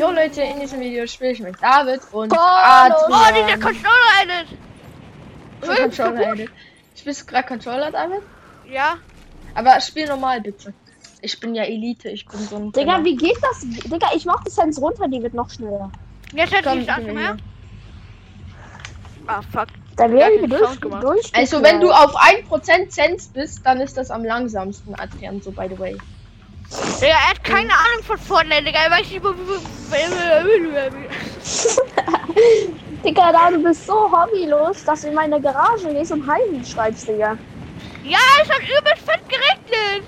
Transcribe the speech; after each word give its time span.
Jo 0.00 0.10
Leute, 0.10 0.40
in 0.40 0.58
diesem 0.58 0.80
Video 0.80 1.06
spiele 1.06 1.32
ich 1.32 1.40
mit 1.40 1.62
David 1.62 2.00
und 2.12 2.32
Carlos. 2.32 3.02
Oh, 3.02 3.08
dieser 3.08 3.26
Adrian. 3.26 3.60
Controller 3.60 4.22
edit. 4.22 4.58
Und 5.60 5.76
Controller 5.76 6.32
Edit. 6.32 6.50
Spielst 6.96 7.20
du 7.20 7.26
gerade 7.26 7.46
Controller, 7.46 7.90
David? 7.90 8.22
Ja. 8.66 8.96
Aber 9.54 9.78
spiel 9.82 10.06
normal 10.06 10.40
bitte. 10.40 10.72
Ich 11.20 11.38
bin 11.38 11.54
ja 11.54 11.64
Elite, 11.64 12.08
ich 12.08 12.26
bin 12.26 12.40
so 12.40 12.56
ein. 12.56 12.72
Digga, 12.72 12.92
Penner. 12.92 13.04
wie 13.04 13.14
geht 13.14 13.36
das? 13.42 13.60
Digga, 13.60 14.06
ich 14.16 14.24
mach 14.24 14.42
die 14.42 14.50
Sense 14.50 14.80
runter, 14.80 15.06
die 15.06 15.22
wird 15.22 15.34
noch 15.34 15.50
schneller. 15.50 15.92
Jetzt 16.32 16.54
hätte 16.54 16.70
Komm, 16.70 16.80
ich 16.80 16.86
das 16.86 17.00
mehr. 17.00 17.36
Ah, 19.26 19.42
fuck. 19.52 19.66
Da 19.96 20.10
werden 20.10 20.40
wir 20.40 20.48
durch, 20.48 20.80
durch. 20.80 21.30
Also, 21.34 21.62
wenn 21.62 21.78
du 21.78 21.90
auf 21.90 22.16
1% 22.16 22.90
Sense 22.90 23.28
bist, 23.34 23.66
dann 23.66 23.82
ist 23.82 23.98
das 23.98 24.10
am 24.10 24.24
langsamsten, 24.24 24.94
Adrian, 24.94 25.42
so 25.42 25.50
by 25.50 25.68
the 25.68 25.78
way. 25.78 25.98
Digga, 26.70 27.06
er 27.08 27.30
hat 27.30 27.42
keine 27.44 27.72
Ahnung 27.72 28.04
von 28.04 28.18
Fortnite, 28.18 28.64
Digga. 28.64 28.78
Er 28.84 28.90
weiß 28.90 29.10
nicht, 29.10 29.24
wo- 29.24 29.34
Digga, 33.04 33.32
da 33.32 33.50
du 33.50 33.62
bist 33.62 33.86
so 33.86 34.10
hobbylos, 34.10 34.84
dass 34.84 35.00
du 35.02 35.08
in 35.08 35.14
meine 35.14 35.40
Garage 35.40 35.92
gehst 35.92 36.12
und 36.12 36.26
Heidi 36.30 36.64
schreibst, 36.64 37.08
Digga. 37.08 37.36
Ja, 38.04 38.18
es 38.42 38.48
hat 38.48 38.60
übelst 38.62 39.04
fett 39.04 39.20
geregnet. 39.28 40.04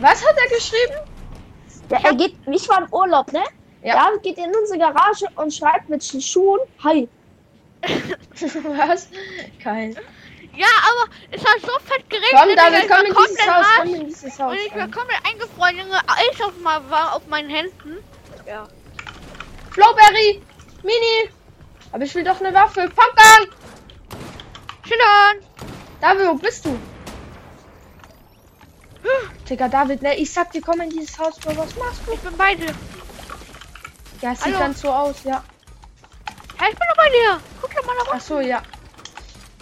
Was 0.00 0.24
hat 0.26 0.36
er 0.36 0.48
geschrieben? 0.56 1.00
Ja, 1.90 1.98
er 2.04 2.14
geht, 2.14 2.36
ich 2.50 2.68
war 2.68 2.78
im 2.82 2.92
Urlaub, 2.92 3.32
ne? 3.32 3.42
Ja. 3.82 3.94
David 4.06 4.22
geht 4.22 4.38
in 4.38 4.52
unsere 4.60 4.78
Garage 4.78 5.26
und 5.36 5.52
schreibt 5.54 5.88
mit 5.88 6.12
den 6.12 6.20
Schuhen 6.20 6.60
Hi. 6.82 7.08
Was? 8.88 9.08
Geil. 9.62 9.94
Ja, 10.58 10.66
aber 10.90 11.12
es 11.30 11.40
hat 11.40 11.60
so 11.60 11.78
fett 11.84 12.10
geregnet. 12.10 12.32
Komm, 12.32 12.56
David, 12.56 12.82
ich 12.82 12.88
komm 12.90 13.06
in 13.06 13.14
dieses 13.14 13.48
Haus, 13.48 13.66
komm 13.76 13.94
in 13.94 14.06
dieses 14.08 14.38
Haus. 14.40 14.52
Und 14.52 14.58
ich 14.58 14.74
war 14.74 14.90
komplett 14.90 15.20
eingefroren, 15.24 15.78
Junge. 15.78 16.00
Eis 16.08 16.40
auf, 16.42 16.58
mal, 16.60 16.90
war 16.90 17.14
auf 17.14 17.24
meinen 17.28 17.48
Händen. 17.48 17.98
Ja. 18.44 18.66
Flowberry! 19.70 20.42
Mini! 20.82 21.30
Aber 21.92 22.02
ich 22.02 22.12
will 22.12 22.24
doch 22.24 22.40
eine 22.40 22.52
Waffe. 22.52 22.88
Pumpgun! 22.88 23.54
Schillern. 24.84 25.46
David, 26.00 26.26
wo 26.26 26.34
bist 26.34 26.64
du? 26.64 26.76
Digga, 29.48 29.68
David, 29.68 30.02
ne, 30.02 30.16
ich 30.16 30.32
sag 30.32 30.50
dir, 30.50 30.60
komm 30.60 30.80
in 30.80 30.90
dieses 30.90 31.16
Haus, 31.18 31.38
Bro, 31.38 31.56
was 31.56 31.76
machst 31.76 32.00
du? 32.04 32.12
Ich 32.12 32.20
bin 32.20 32.36
bei 32.36 32.56
dir. 32.56 32.74
Ja, 34.20 34.32
es 34.32 34.40
sieht 34.40 34.58
ganz 34.58 34.80
so 34.80 34.90
aus, 34.90 35.22
ja. 35.22 35.44
Ja, 36.60 36.66
ich 36.68 36.76
bin 36.76 36.88
doch 36.88 36.96
bei 36.96 37.08
dir. 37.10 37.40
Guck 37.62 37.74
doch 37.76 37.86
mal 37.86 37.94
nach 37.94 38.06
Ach 38.08 38.12
unten. 38.14 38.24
so, 38.24 38.40
ja. 38.40 38.60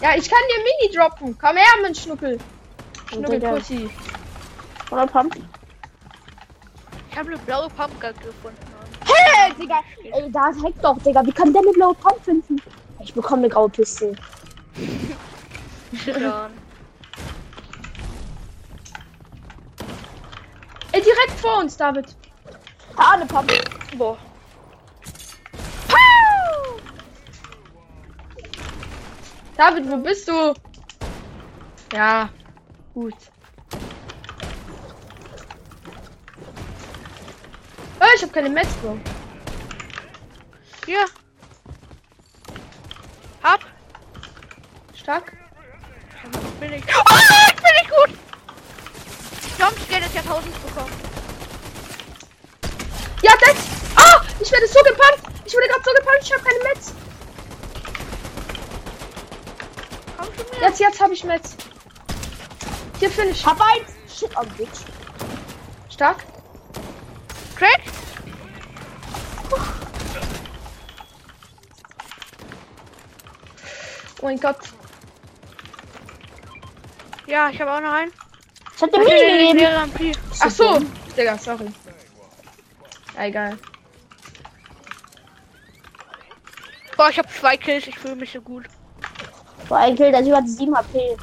Ja, 0.01 0.15
ich 0.15 0.29
kann 0.29 0.39
dir 0.49 0.63
Mini 0.63 0.95
droppen. 0.95 1.37
Komm 1.39 1.57
her, 1.57 1.65
mein 1.81 1.95
Schnuckel. 1.95 2.37
Digga. 3.11 3.27
Schnuckelpussy. 3.27 3.89
Oder 4.91 5.07
Pump. 5.07 5.35
Ich 7.09 7.17
habe 7.17 7.29
eine 7.29 7.37
blaue 7.39 7.67
Pumpgun 7.69 8.13
gefunden. 8.13 8.57
Hey, 9.05 9.53
Digga. 9.59 9.79
Ey, 10.03 10.31
da 10.31 10.45
hackt 10.45 10.83
doch, 10.83 10.97
Digga. 10.99 11.25
Wie 11.25 11.31
kann 11.31 11.51
der 11.51 11.63
eine 11.63 11.71
blaue 11.71 11.95
Pump 11.95 12.23
finden? 12.23 12.61
Ich 12.99 13.13
bekomme 13.13 13.43
eine 13.43 13.49
graue 13.49 13.69
Piste. 13.69 14.15
Ey, 20.91 21.01
direkt 21.01 21.39
vor 21.39 21.59
uns, 21.59 21.75
David. 21.75 22.15
Ah, 22.95 23.13
eine 23.13 23.25
Pump. 23.25 23.51
Boah. 23.97 24.17
David, 29.57 29.89
wo 29.89 29.97
bist 29.97 30.27
du? 30.27 30.53
Ja, 31.91 32.29
gut. 32.93 33.15
Oh, 37.99 38.05
ich 38.15 38.21
habe 38.21 38.31
keine 38.31 38.49
Metz, 38.49 38.67
Bro. 38.81 38.99
Hier. 40.85 41.05
Hab. 43.43 43.61
Stark. 44.95 45.33
Bin 46.59 46.73
ich. 46.73 46.83
Oh, 46.83 47.15
ich 47.49 47.55
bin 47.55 47.73
nicht 47.81 47.89
gut. 47.89 48.11
Jumpscare 49.57 50.01
des 50.01 50.13
Jahrtausends 50.13 50.59
bekommen. 50.59 50.91
Ja, 53.21 53.31
das. 53.41 53.55
Ah, 53.95 54.21
ich 54.39 54.51
werde 54.51 54.67
so 54.67 54.79
gepannt. 54.83 55.19
Ich 55.45 55.53
wurde 55.53 55.67
gerade 55.67 55.83
so 55.83 55.91
gepannt. 55.93 56.19
Ich 56.21 56.31
habe 56.33 56.43
keine 56.43 56.63
Metz. 56.63 56.93
Komm 60.17 60.27
zu 60.35 60.43
mir. 60.43 60.46
Jetzt, 60.61 60.79
jetzt 60.79 61.01
habe 61.01 61.13
ich 61.13 61.23
Metz. 61.23 61.55
Hier 62.99 63.09
finish. 63.09 63.45
Hab 63.45 63.59
eins. 63.61 63.91
Shit 64.13 64.35
on 64.35 64.47
bitch. 64.57 64.79
Stark. 65.89 66.23
Crack. 67.55 67.81
Oh 74.19 74.25
mein 74.25 74.39
Gott. 74.39 74.57
Ja, 77.27 77.49
ich 77.49 77.61
habe 77.61 77.71
auch 77.73 77.81
noch 77.81 77.93
einen. 77.93 78.11
Ich 78.75 78.81
hab 78.81 78.91
dir 78.91 78.99
Mini 78.99 79.53
gegeben. 79.53 80.17
Ach 80.39 80.49
so. 80.49 80.79
Digga, 81.15 81.37
sorry. 81.37 81.71
Ja, 83.15 83.25
egal. 83.25 83.57
Boah, 86.95 87.09
ich 87.09 87.19
habe 87.19 87.27
zwei 87.29 87.57
Kills. 87.57 87.85
Ich 87.85 87.97
fühle 87.99 88.15
mich 88.15 88.31
so 88.31 88.41
gut. 88.41 88.65
Boah, 89.67 89.77
ein 89.79 89.95
Kill, 89.95 90.11
der 90.11 90.23
Typ 90.23 90.35
hat 90.35 90.47
7 90.47 90.75
HP. 90.75 91.17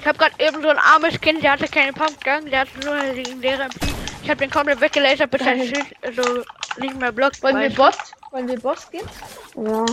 Ich 0.00 0.06
habe 0.06 0.18
gerade 0.18 0.34
eben 0.38 0.62
so 0.62 0.68
ein 0.68 0.78
armes 0.78 1.20
Kind, 1.20 1.42
der 1.42 1.52
hatte 1.52 1.66
keine 1.66 1.92
Pumpgun, 1.92 2.50
der 2.50 2.60
hatte 2.60 2.78
nur 2.84 2.94
eine 2.94 3.12
leere 3.12 3.64
Ampli. 3.64 3.88
Ich 4.22 4.30
habe 4.30 4.38
den 4.38 4.50
komplett 4.50 4.80
weggelasert, 4.80 5.30
bis 5.30 5.42
sein 5.42 5.60
Schild 5.60 5.86
also 6.02 6.42
nicht 6.78 6.98
mehr 6.98 7.12
blockt. 7.12 7.42
Wollen 7.42 7.58
wir 7.58 7.70
Boss? 7.70 7.96
Wollen 8.30 8.48
wir 8.48 8.58
Boss 8.60 8.90
gehen? 8.90 9.08
Ja. 9.56 9.84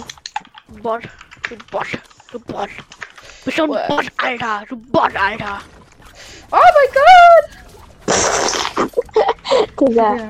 Bot. 0.82 1.04
Du 1.50 1.56
Bot. 1.72 1.88
Du 2.32 2.40
Bot. 2.40 2.70
Bist 3.46 3.58
du 3.58 3.64
ein 3.64 3.70
Boah. 3.70 3.88
Bot, 3.88 4.06
Alter. 4.18 4.64
Du 4.70 4.76
Bot, 4.76 5.16
Alter. 5.16 5.60
Oh 6.52 6.58
mein 6.58 6.90
Gott! 6.94 7.64
Digga. 9.80 10.16
Ja. 10.16 10.30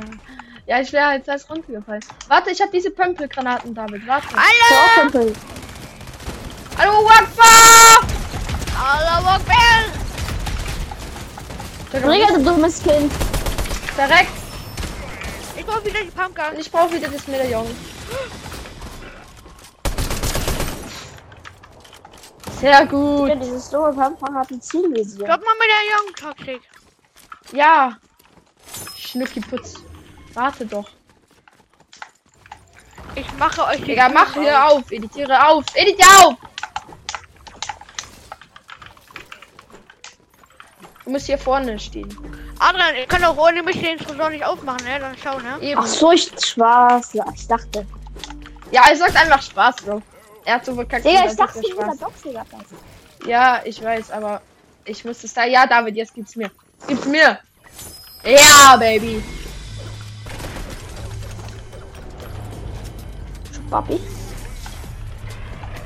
Ja, 0.65 0.79
ich 0.79 0.93
wäre 0.93 1.13
jetzt 1.13 1.29
als 1.29 1.49
runtergefallen. 1.49 2.03
Warte, 2.27 2.51
ich 2.51 2.61
habe 2.61 2.71
diese 2.71 2.89
Pömpelgranaten, 2.91 3.73
David. 3.73 4.07
Warte. 4.07 4.27
Alter! 4.29 5.01
Kumpel. 5.01 5.33
Hallo, 6.77 7.05
Wakfa! 7.05 8.07
Allah 8.81 9.35
Akbar! 9.35 9.83
Digga, 11.91 12.27
du 12.33 12.43
dummes 12.43 12.81
Kind. 12.81 13.11
Direkt. 13.97 14.31
Ich 15.55 15.65
brauch 15.65 15.83
wieder 15.85 15.99
die 16.01 16.11
Pumpgun. 16.11 16.59
Ich 16.59 16.71
brauche 16.71 16.93
wieder 16.93 17.09
das 17.09 17.27
Medaillon. 17.27 17.67
Sehr 22.59 22.85
gut. 22.87 23.27
Ja, 23.27 23.35
dieses 23.35 23.69
dumme 23.69 23.91
Pumper 23.91 24.33
hat 24.33 24.49
ein 24.49 24.61
Zielvisier. 24.61 25.25
Stopp 25.25 25.43
mal 25.43 25.55
mit 25.59 25.67
der 25.67 25.83
Young 25.91 26.15
Toxic. 26.15 26.61
Warte 30.33 30.65
doch. 30.65 30.89
Ich 33.15 33.31
mache 33.37 33.63
euch 33.65 33.83
Digga, 33.83 34.09
mach 34.09 34.33
hier 34.33 34.65
auf. 34.65 34.91
Editiere 34.91 35.47
auf. 35.47 35.65
Editiere 35.75 36.25
auf. 36.25 36.35
Du 41.03 41.11
musst 41.11 41.25
hier 41.25 41.37
vorne 41.37 41.77
stehen. 41.79 42.09
Adrian, 42.59 42.95
ihr 42.95 43.05
könnt 43.05 43.25
auch 43.25 43.37
ohne 43.37 43.61
mich 43.61 43.79
den 43.79 43.97
Tresor 43.97 44.29
nicht 44.29 44.45
aufmachen, 44.45 44.85
ne? 44.85 44.99
Dann 44.99 45.15
schau, 45.21 45.37
ne? 45.39 45.59
Eben. 45.61 45.79
Ach 45.79 45.85
so, 45.85 46.11
ich 46.11 46.31
Spaß. 46.43 47.13
Ja, 47.13 47.25
ich 47.35 47.47
dachte. 47.47 47.85
Ja, 48.71 48.83
er 48.89 48.95
sagt 48.95 49.15
einfach 49.15 49.41
Spaß, 49.41 49.75
Bro. 49.85 50.01
Er 50.45 50.55
hat 50.55 50.65
so 50.65 50.73
verkackt. 50.73 51.05
Digga, 51.05 51.25
ich 51.25 51.35
dachte, 51.35 51.59
ich 51.61 51.71
er 51.71 51.77
will 51.77 51.83
Spaß. 51.83 51.97
Box 51.97 52.21
Digga. 52.21 52.43
passen. 52.45 52.77
Ja, 53.25 53.61
ich 53.65 53.83
weiß, 53.83 54.11
aber 54.11 54.41
ich 54.85 55.03
muss 55.05 55.23
es 55.23 55.33
da. 55.33 55.45
Ja, 55.45 55.67
David, 55.67 55.95
jetzt 55.95 56.13
gibt's 56.13 56.35
mir. 56.35 56.49
Gib's 56.87 57.05
mir. 57.05 57.39
Ja, 58.23 58.77
Baby. 58.77 59.21
Papi. 63.73 63.99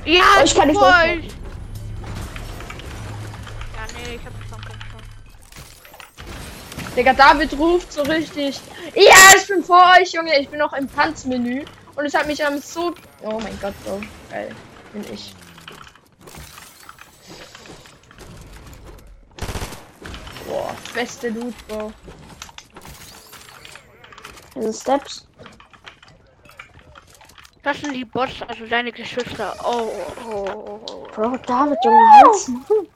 Ja, 0.04 0.24
Oh, 0.40 0.44
ich 0.44 0.54
kann 0.54 0.68
nicht. 0.68 0.82
Ja, 0.82 1.06
nee, 1.16 1.30
ich 4.16 4.26
hab 4.26 4.34
schon 4.50 4.62
schon. 4.62 4.78
Digga, 6.98 7.14
David 7.14 7.58
ruft 7.58 7.94
so 7.94 8.02
richtig. 8.02 8.60
Ja, 8.94 9.14
ich 9.38 9.48
bin 9.48 9.64
vor 9.64 9.82
euch, 9.98 10.12
Junge. 10.12 10.38
Ich 10.38 10.50
bin 10.50 10.60
noch 10.60 10.74
im 10.74 10.94
Tanzmenü. 10.94 11.64
Und 11.96 12.06
es 12.06 12.14
hat 12.14 12.28
mich 12.28 12.46
am 12.46 12.60
so. 12.60 12.94
Oh 13.24 13.40
mein 13.40 13.58
Gott, 13.62 13.74
Bro. 13.86 14.02
Geil. 14.32 14.54
Bin 14.92 15.06
ich. 15.14 15.34
Boah, 20.46 20.76
beste 20.94 21.30
Loot, 21.30 21.56
Bro. 21.70 21.94
Diese 24.56 24.74
Steps. 24.74 25.27
Das 27.68 27.82
sind 27.82 27.92
die 27.92 28.06
Bots, 28.06 28.42
also 28.48 28.66
deine 28.66 28.94
Geschwister. 28.94 29.54
Oh, 29.62 29.92
oh, 29.92 30.24
oh, 30.26 30.46
oh, 30.56 30.80
oh. 30.90 31.08
Bro, 31.14 31.36
David, 31.46 31.78
Junge. 31.84 32.88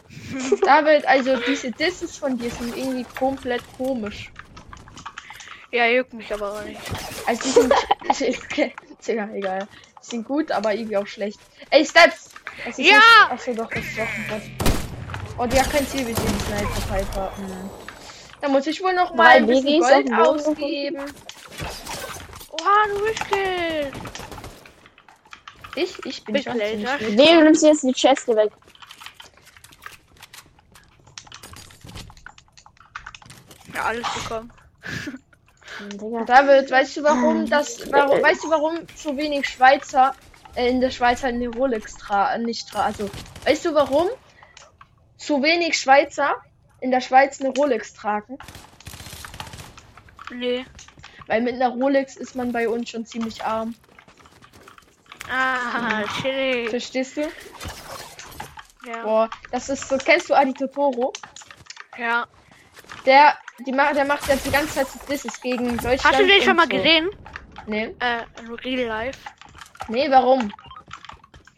David, 0.65 1.05
also 1.05 1.35
diese 1.45 1.71
Disses 1.71 2.17
von 2.17 2.37
dir 2.37 2.49
sind 2.51 2.77
irgendwie 2.77 3.03
komplett 3.19 3.61
komisch. 3.75 4.31
Ja, 5.71 5.87
juckt 5.87 6.13
mich 6.13 6.33
aber 6.33 6.53
auch 6.53 6.63
nicht. 6.63 6.79
Also 7.27 7.43
die 7.43 7.49
sind. 7.49 7.73
okay, 8.45 8.73
Digga, 9.05 9.27
egal. 9.33 9.67
Die 10.01 10.05
sind 10.05 10.25
gut, 10.25 10.49
aber 10.53 10.73
irgendwie 10.73 10.95
auch 10.95 11.07
schlecht. 11.07 11.41
Ey, 11.69 11.85
Steps! 11.85 12.29
Das 12.63 12.79
ist 12.79 12.87
Ja! 12.87 12.95
Nicht, 12.95 13.31
achso, 13.31 13.53
doch, 13.53 13.69
das 13.69 13.83
ist 13.83 13.97
doch 13.97 14.03
ein 14.03 14.25
Bot. 14.29 14.41
Oh, 15.37 15.45
die 15.47 15.59
hat 15.59 15.69
kein 15.69 15.85
Ziel 15.85 16.05
mit 16.05 16.17
dem 16.17 16.39
Sniper 16.47 16.95
Piper. 16.95 17.31
Hm. 17.35 17.69
Da 18.39 18.47
muss 18.47 18.65
ich 18.67 18.81
wohl 18.81 18.93
noch 18.93 19.13
mal 19.15 19.31
Drei 19.31 19.35
ein 19.35 19.47
bisschen 19.47 19.81
Gold 19.81 20.13
ausgeben. 20.13 21.01
Oha, 22.51 22.87
du 22.87 23.03
bist 23.03 23.19
gekillt. 23.29 24.20
Ich? 25.75 26.05
Ich 26.05 26.23
bin 26.23 26.41
schon 26.41 26.57
Laser. 26.57 26.97
Nee, 26.99 27.33
du 27.35 27.43
nimmst 27.43 27.63
jetzt 27.63 27.83
die 27.83 27.93
Cheste 27.93 28.35
weg. 28.35 28.51
Ja, 33.73 33.85
alles 33.85 34.07
bekommen. 34.13 34.51
Hm. 35.77 36.25
David, 36.25 36.69
weißt 36.69 36.97
du 36.97 37.03
warum 37.03 37.49
das, 37.49 37.91
warum, 37.91 38.21
weißt 38.21 38.43
du 38.43 38.49
warum 38.49 38.79
so 38.95 39.17
wenig 39.17 39.47
Schweizer 39.47 40.13
äh, 40.55 40.69
in 40.69 40.81
der 40.81 40.91
Schweiz 40.91 41.23
halt 41.23 41.35
eine 41.35 41.47
Rolex 41.47 41.95
tra 41.95 42.37
nicht 42.37 42.69
tra 42.69 42.85
also, 42.85 43.09
weißt 43.45 43.65
du 43.65 43.73
warum 43.73 44.07
so 45.17 45.41
wenig 45.41 45.79
Schweizer 45.79 46.35
in 46.81 46.91
der 46.91 47.01
Schweiz 47.01 47.39
eine 47.39 47.49
Rolex 47.49 47.93
tragen? 47.93 48.37
Nee. 50.33 50.65
Weil 51.27 51.41
mit 51.41 51.55
einer 51.55 51.69
Rolex 51.69 52.15
ist 52.15 52.35
man 52.35 52.51
bei 52.51 52.67
uns 52.67 52.89
schon 52.89 53.05
ziemlich 53.05 53.43
arm. 53.43 53.75
Ah, 55.31 56.03
chillig. 56.21 56.69
Verstehst 56.69 57.17
du? 57.17 57.21
Ja. 58.85 59.03
Boah, 59.03 59.29
das 59.51 59.69
ist 59.69 59.87
so, 59.87 59.97
kennst 59.97 60.29
du 60.29 60.33
Adi 60.33 60.53
Totoro? 60.53 61.13
ja. 61.97 62.27
Der, 63.05 63.35
die 63.65 63.71
macht, 63.71 63.95
der 63.95 64.05
macht 64.05 64.27
jetzt 64.27 64.45
die 64.45 64.51
ganze 64.51 64.75
Zeit 64.75 64.87
so 64.87 64.99
Disses 65.09 65.41
gegen 65.41 65.77
Deutschland. 65.77 66.03
Hast 66.03 66.19
du 66.19 66.27
den 66.27 66.41
schon 66.41 66.55
mal 66.55 66.63
so. 66.63 66.69
gesehen? 66.69 67.09
Nee. 67.65 67.95
Äh, 67.99 68.23
in 68.39 68.53
Real 68.53 68.87
Life? 68.87 69.19
Nee, 69.87 70.09
warum? 70.09 70.51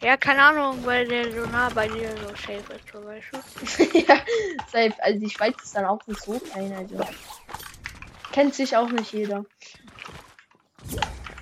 Ja, 0.02 0.16
keine 0.16 0.42
Ahnung, 0.42 0.84
weil 0.84 1.06
der 1.06 1.32
so 1.32 1.46
nah 1.50 1.68
bei 1.70 1.88
dir 1.88 2.10
so 2.16 2.28
safe 2.28 2.62
ist, 2.74 2.94
weißt 2.94 3.92
du. 3.92 3.98
ja, 3.98 4.16
safe. 4.70 4.94
Also 5.02 5.18
die 5.18 5.30
Schweiz 5.30 5.62
ist 5.62 5.74
dann 5.74 5.86
auch 5.86 6.06
nicht 6.06 6.20
so 6.20 6.38
klein, 6.38 6.72
also. 6.72 7.06
Kennt 8.32 8.54
sich 8.54 8.76
auch 8.76 8.90
nicht 8.90 9.12
jeder. 9.12 9.44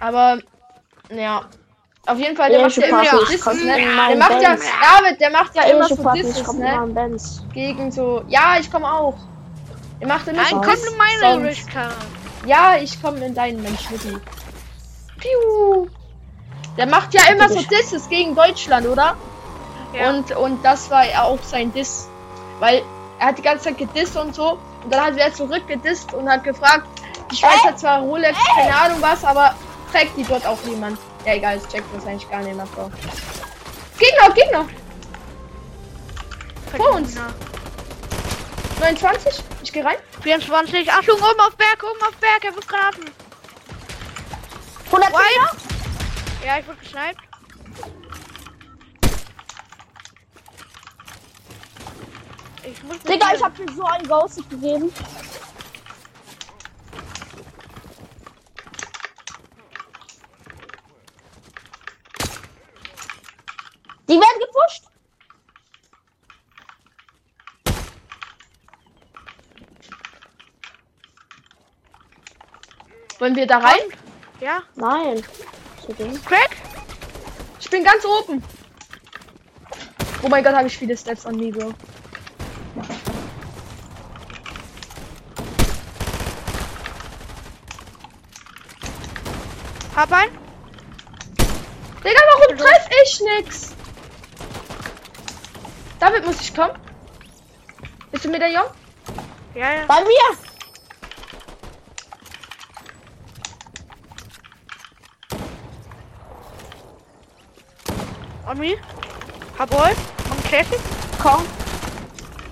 Aber, 0.00 0.40
ja. 1.10 1.48
Auf 2.06 2.18
jeden 2.18 2.36
Fall, 2.36 2.50
der 2.50 2.58
Ja, 2.58 2.64
macht 2.66 2.76
ja 2.76 2.86
immer 2.86 2.98
pack 2.98 3.10
so 3.10 3.16
nicht. 3.18 3.28
Disses, 3.30 3.44
Komm, 3.44 3.64
ne? 3.64 3.76
Der 3.76 4.16
macht 4.16 4.42
ja. 4.42 4.56
David, 4.56 5.20
der 5.20 5.30
macht 5.30 5.54
ja 5.54 5.62
immer 5.62 5.88
so 5.88 6.10
nicht, 6.12 6.24
Disses, 6.24 6.52
ne? 6.54 7.16
Gegen 7.54 7.92
so, 7.92 8.22
ja, 8.28 8.56
ich 8.58 8.70
komme 8.70 8.92
auch. 8.92 9.14
Der 10.00 10.08
macht 10.08 10.26
immer 10.26 10.42
Nein, 10.42 10.50
so 10.50 10.60
komm 10.60 10.74
in 10.74 10.96
meine. 11.22 11.48
Richtung. 11.48 11.82
Ja, 12.44 12.76
ich 12.76 13.00
komme 13.00 13.24
in 13.24 13.34
deinen 13.34 13.62
Mensch, 13.62 13.82
Schmidt. 13.82 14.20
Piu. 15.20 15.86
Der 16.76 16.86
macht 16.86 17.14
ja 17.14 17.20
immer 17.30 17.48
so 17.48 17.62
Disses 17.62 18.08
gegen 18.08 18.34
Deutschland, 18.34 18.86
oder? 18.88 19.16
Ja. 19.94 20.10
Und, 20.10 20.34
und 20.34 20.64
das 20.64 20.90
war 20.90 21.08
ja 21.08 21.22
auch 21.22 21.38
sein 21.44 21.72
Diss. 21.72 22.08
Weil 22.58 22.82
er 23.20 23.28
hat 23.28 23.38
die 23.38 23.42
ganze 23.42 23.66
Zeit 23.66 23.78
gedisst 23.78 24.16
und 24.16 24.34
so. 24.34 24.58
Und 24.82 24.92
dann 24.92 25.04
hat 25.04 25.16
er 25.16 25.32
zurückgedisst 25.32 26.12
und 26.14 26.28
hat 26.28 26.42
gefragt, 26.42 26.88
die 27.30 27.36
Schweiz 27.36 27.62
hat 27.64 27.78
zwar 27.78 28.00
Rolex, 28.00 28.36
keine 28.56 28.74
Ahnung 28.74 28.98
was, 29.00 29.24
aber 29.24 29.54
trägt 29.92 30.16
die 30.16 30.24
dort 30.24 30.44
auch 30.44 30.58
niemand. 30.64 30.98
Ja, 31.24 31.34
egal, 31.34 31.56
es 31.56 31.68
checkt 31.68 31.86
das 31.94 32.04
eigentlich 32.06 32.28
gar 32.28 32.42
niemand 32.42 32.68
so. 32.74 32.90
Gegner, 33.98 34.34
Gegner! 34.34 34.68
Vor 36.76 36.90
uns. 36.94 37.14
29, 38.80 39.44
ich 39.62 39.72
geh 39.72 39.82
rein. 39.82 39.96
24, 40.22 40.90
Achtung, 40.90 41.16
oben 41.16 41.40
auf 41.40 41.56
Berg, 41.56 41.82
oben 41.84 42.02
auf 42.02 42.16
Berg, 42.16 42.44
er 42.44 42.54
wird 42.54 42.66
Granaten. 42.66 43.04
100 44.86 45.12
White. 45.12 45.56
Ja, 46.44 46.58
ich 46.58 46.66
wurde 46.66 46.78
gesniped. 46.78 47.16
Ich 52.64 52.82
muss 52.84 52.98
Digga, 53.00 53.34
ich 53.34 53.42
hab 53.42 53.56
dir 53.56 53.66
so 53.74 53.84
einen 53.84 54.08
Ghost 54.08 54.36
gegeben. 54.50 54.92
Wollen 73.22 73.36
wir 73.36 73.46
da 73.46 73.58
rein? 73.58 73.78
Ja, 74.40 74.64
Nein. 74.74 75.22
Crack? 76.24 76.56
Ich 77.60 77.70
bin 77.70 77.84
ganz 77.84 78.04
oben. 78.04 78.42
Oh 80.24 80.28
mein 80.28 80.42
Gott, 80.42 80.56
habe 80.56 80.66
ich 80.66 80.76
viele 80.76 80.96
Stats 80.96 81.24
an 81.24 81.36
mir, 81.36 81.52
Bro. 81.52 81.72
Hab 89.94 90.12
ein. 90.12 90.28
Digga, 92.02 92.20
warum 92.26 92.58
treff 92.58 92.88
ich 93.04 93.20
nix? 93.20 93.72
David 96.00 96.26
muss 96.26 96.40
ich 96.40 96.52
kommen. 96.52 96.76
Bist 98.10 98.24
du 98.24 98.30
Medaillon? 98.30 98.64
Ja, 99.54 99.74
ja. 99.74 99.86
Bei 99.86 100.00
mir. 100.00 100.41
On 108.48 108.58
me. 108.58 108.76
Hab 109.58 109.72
Wolf. 109.72 109.96
Und 110.30 110.44
Classic. 110.44 110.78
Komm. 111.22 111.44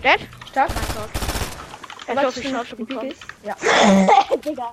Dead. 0.03 0.21
Stark. 0.51 0.71
Mein 0.71 0.95
Gott. 0.95 1.11
Er 2.07 2.17
hat 2.17 2.25
auf 2.27 2.35
die 2.35 2.43
Schnauze 2.43 2.77
bekommen. 2.77 3.15
Ja. 3.45 3.55
Digga. 4.45 4.73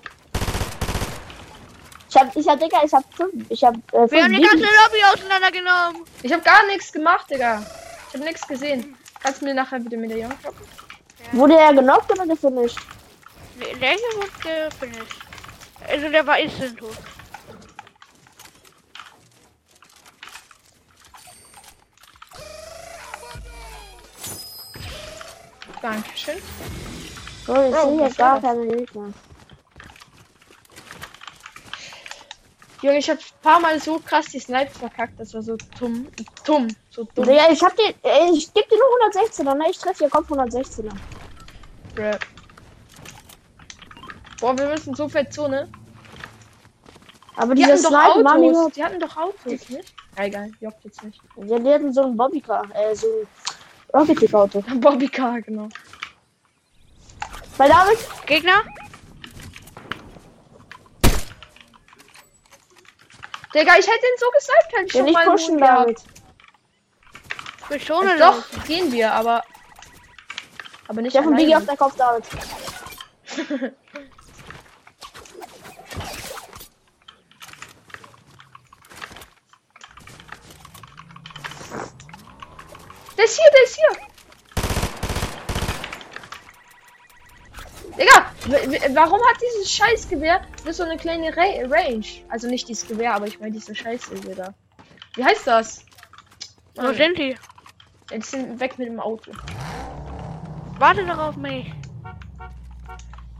Ich 2.10 2.16
hab, 2.16 2.36
ich 2.36 2.48
hab, 2.48 2.60
Digga, 2.60 2.82
ich 2.84 2.94
hab 2.94 3.04
fünf. 3.14 3.46
Ich 3.50 3.64
hab, 3.64 3.76
äh, 3.94 4.10
Wir 4.12 4.24
haben 4.24 4.34
die 4.34 4.42
ganze. 4.42 4.58
Lobby 4.64 5.04
auseinandergenommen. 5.14 6.04
Ich 6.24 6.32
habe 6.32 6.42
gar 6.44 6.66
nichts 6.68 6.92
gemacht, 6.92 7.30
Digga. 7.30 7.64
Ich 8.10 8.14
habe 8.16 8.24
nichts 8.24 8.48
gesehen. 8.48 8.96
Kannst 9.22 9.42
du 9.42 9.46
mir 9.46 9.54
nachher 9.54 9.80
bitte 9.80 9.98
Medaillon 9.98 10.34
droppen? 10.42 10.66
Wurde 11.34 11.58
er 11.58 11.74
genockt 11.74 12.12
oder 12.12 12.26
gefinisht? 12.26 12.80
Nee, 13.60 13.76
Der 13.80 13.90
hier 13.90 14.00
wurde 14.16 14.70
gefinisht. 14.70 15.20
Also 15.88 16.10
der 16.10 16.26
war 16.26 16.40
instant 16.40 16.78
tot. 16.78 16.98
Dankeschön. 25.92 26.36
Bro, 27.46 27.70
ich 27.70 27.76
Oh, 27.76 27.90
sehe 27.90 28.00
war 28.00 28.10
gar 28.10 28.42
keine 28.42 28.68
Gegner. 28.68 29.14
Junge, 32.82 32.98
ich 32.98 33.10
habe 33.10 33.20
ein 33.20 33.42
paar 33.42 33.60
Mal 33.62 33.80
so 33.80 33.98
krass 34.00 34.26
die 34.28 34.40
Snipes 34.40 34.78
verkackt. 34.78 35.18
Das 35.18 35.34
war 35.34 35.42
so 35.42 35.56
dumm. 35.80 36.10
Dumm. 36.46 36.68
So 36.90 37.06
dumm. 37.16 37.26
Digga, 37.26 37.50
ich 37.52 37.64
hab 37.64 37.76
dir, 37.78 37.94
ey, 38.04 38.32
ich 38.34 38.54
geb 38.54 38.68
dir 38.70 38.78
nur 38.78 39.24
116er, 39.24 39.56
ne? 39.56 39.66
Ich 39.70 39.78
treffe 39.80 40.00
hier 40.00 40.10
Kopf 40.10 40.30
116er. 40.30 40.92
Bruh. 41.96 42.18
Boah, 44.42 44.58
wir 44.58 44.68
müssen 44.68 44.94
so 44.94 45.08
fett 45.08 45.34
Zone. 45.34 45.70
Aber 47.38 47.56
Die 47.56 47.66
hatten 47.66 47.82
doch 47.82 47.90
Sniper, 47.90 48.24
Mann, 48.24 48.44
Autos. 48.44 48.74
Die 48.74 48.84
hatten 48.84 49.00
doch 49.00 49.16
Autos, 49.16 49.70
nicht? 49.70 49.94
Ja, 50.18 50.24
egal, 50.26 50.52
juckt 50.60 50.84
jetzt 50.84 51.04
nicht. 51.04 51.22
die 51.38 51.74
hatten 51.74 51.94
so 51.94 52.04
ein 52.04 52.18
Bobbycar, 52.18 52.64
äh, 52.76 52.94
so 52.96 53.08
Rocket 53.94 54.22
League 54.22 54.34
Auto. 54.34 54.62
Bobby 54.76 55.08
Car, 55.08 55.42
genau. 55.42 55.70
Bei 57.58 57.68
David? 57.68 57.98
Gegner? 58.26 58.64
Digga, 63.54 63.74
ich 63.80 63.88
hätte 63.88 64.06
ihn 64.06 64.20
so 64.20 64.30
gesniped, 64.32 64.72
hätte 64.74 64.86
ich 64.86 64.94
Ja, 64.94 64.98
schon 65.00 65.06
nicht 65.06 65.14
mal 65.14 65.26
pushen. 65.26 65.58
David. 65.58 66.00
Ich 67.64 67.70
will 67.70 67.80
schon 67.80 68.08
Äh, 68.08 68.20
Doch, 68.20 68.44
gehen 68.68 68.92
wir, 68.92 69.12
aber. 69.14 69.44
Aber 70.88 71.02
nicht 71.02 71.14
Ich 71.14 71.18
hab 71.20 71.26
einen 71.28 71.36
Biggie 71.36 71.56
auf 71.56 71.66
der 71.66 71.78
Kopf, 71.78 71.96
David. 71.96 72.24
Der 83.18 83.26
ist 83.26 83.40
hier, 83.40 83.50
der 83.52 83.64
ist 83.64 83.76
hier. 83.76 84.08
Digga, 87.98 88.26
warum 88.94 89.20
hat 89.20 89.38
dieses 89.42 89.72
Scheißgewehr 89.72 90.42
nur 90.64 90.74
so 90.74 90.84
eine 90.84 90.98
kleine 90.98 91.36
Ra 91.36 91.44
Range? 91.68 92.06
Also 92.30 92.48
nicht 92.48 92.68
dieses 92.70 92.88
Gewehr, 92.88 93.16
aber 93.16 93.26
ich 93.26 93.40
meine 93.40 93.52
diese 93.52 93.74
Scheiße 93.74 94.16
da. 94.36 94.54
Wie 95.16 95.24
heißt 95.24 95.48
das? 95.48 95.84
Wo 96.76 96.94
sind 96.94 97.18
die? 97.18 97.36
Die 98.14 98.22
sind 98.22 98.60
weg 98.60 98.78
mit 98.78 98.88
dem 98.88 99.00
Auto. 99.00 99.32
Warte 100.78 101.06
doch 101.06 101.18
auf 101.18 101.38
mich. 101.38 101.74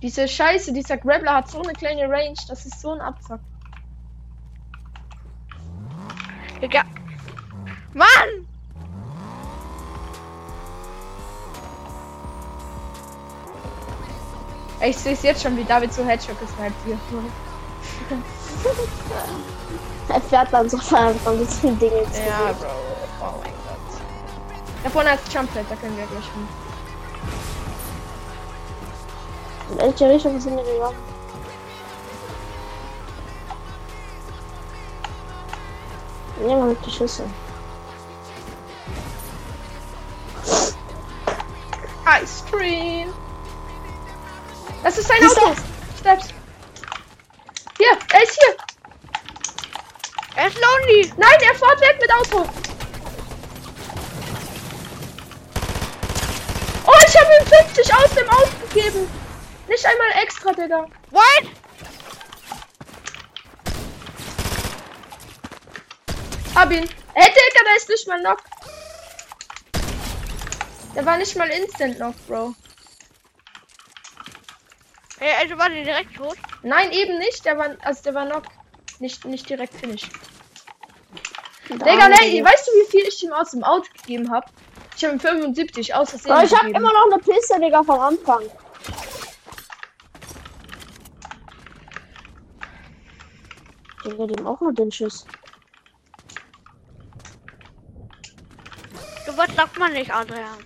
Diese 0.02 0.28
Scheiße, 0.28 0.74
dieser 0.74 0.98
Grappler 0.98 1.36
hat 1.36 1.50
so 1.50 1.62
eine 1.62 1.74
kleine 1.74 2.10
Range, 2.10 2.38
das 2.48 2.66
ist 2.66 2.82
so 2.82 2.92
ein 2.92 3.02
Abfuck. 3.02 3.40
Egal. 6.62 6.86
Mann! 7.94 8.47
Ich 14.88 14.98
sehe 14.98 15.12
es 15.12 15.22
jetzt 15.22 15.42
schon, 15.44 15.58
wie 15.58 15.66
David 15.66 15.94
so 15.94 16.06
Headshot 16.06 16.40
gesniped 16.40 16.86
wird. 16.86 16.98
Er 20.08 20.22
fährt 20.22 20.54
dann 20.54 20.70
so 20.70 20.78
von 20.78 21.38
diesen 21.38 21.78
Dingen 21.78 22.10
zu. 22.10 22.22
Ja, 22.22 22.54
Bro. 22.54 22.68
Oh 23.20 23.34
mein 23.44 23.52
Gott. 23.52 24.02
Da 24.82 24.90
vorne 24.90 25.14
ist 25.16 25.34
Jump 25.34 25.54
Pad, 25.54 25.66
da 25.70 25.76
können 25.76 25.98
wir 25.98 26.06
gleich 26.06 26.24
hin. 26.24 26.48
In 29.72 29.78
welche 29.78 30.10
Richtung 30.10 30.40
sind 30.40 30.56
wir 30.56 30.64
gegangen? 30.64 30.96
Nehmen 36.40 36.60
wir 36.62 36.66
mit 36.68 36.86
die 36.86 36.92
Schüsse. 36.92 37.24
Ice 42.24 42.46
Cream. 42.50 43.14
Das 44.84 44.98
ist 44.98 45.08
sein 45.08 45.24
Auto. 45.24 45.56
Steps. 46.00 46.28
Hier, 47.78 47.98
er 48.14 48.24
ist 48.24 48.38
hier. 48.40 48.56
Er 50.36 50.48
ist 50.48 50.58
lonely. 50.58 51.14
Nein, 51.18 51.40
er 51.42 51.56
fährt 51.56 51.82
weg 51.82 51.98
mit 52.00 52.14
Auto. 52.14 52.50
Oh, 56.86 56.94
ich 57.08 57.18
habe 57.18 57.30
ihm 57.40 57.46
50 57.48 57.94
aus 57.94 58.10
dem 58.16 58.30
Auto 58.30 58.68
gegeben. 58.74 59.10
Nicht 59.68 59.86
einmal 59.86 60.12
extra, 60.24 60.54
Digga. 60.54 60.86
What? 61.12 61.44
Hab 66.56 66.72
ihn. 66.72 66.90
Hey, 67.14 67.30
Digga, 67.30 67.64
der 67.66 67.76
ist 67.78 67.90
nicht 67.90 68.08
mal 68.08 68.20
knock. 68.20 68.44
Der 70.96 71.06
war 71.06 71.18
nicht 71.18 71.36
mal 71.36 71.50
instant 71.50 71.98
knock, 71.98 72.16
Bro. 72.28 72.56
Hey, 75.20 75.34
also 75.42 75.58
war 75.58 75.70
der 75.70 75.84
direkt 75.84 76.16
tot? 76.16 76.38
Nein, 76.64 76.92
eben 76.92 77.18
nicht. 77.18 77.44
Der 77.46 77.58
war, 77.58 77.76
also 77.82 78.04
der 78.04 78.14
war 78.14 78.26
knock. 78.28 78.44
Nicht, 79.00 79.26
nicht 79.26 79.50
direkt 79.50 79.74
finish. 79.74 80.10
Da 81.70 81.76
Digga, 81.76 82.10
nee, 82.10 82.44
weißt 82.44 82.68
du, 82.68 82.72
wie 82.72 82.92
viel 82.92 83.08
ich 83.08 83.24
ihm 83.24 83.34
aus 83.34 83.52
dem 83.52 83.64
Auto 83.64 83.88
gegeben 84.02 84.32
habe? 84.32 84.46
Ich 84.96 85.04
habe 85.04 85.16
ihm 85.16 85.20
75 85.20 85.94
aus 85.94 86.12
Versehen 86.12 86.32
Aber 86.32 86.44
ich 86.44 86.52
hab 86.54 86.62
gegeben. 86.62 86.84
immer 86.84 86.94
noch 86.94 87.12
eine 87.12 87.22
Piste, 87.22 87.60
Digga, 87.60 87.84
vom 87.84 88.00
Anfang. 88.00 88.44
Digga, 94.06 94.28
dem 94.28 94.48
auch 94.48 94.62
nur 94.62 94.74
den 94.74 94.92
Schuss. 94.92 95.26
Du 99.26 99.36
was 99.36 99.54
sagt 99.56 99.78
man 99.78 99.94
nicht, 99.94 100.12
Adrian. 100.12 100.58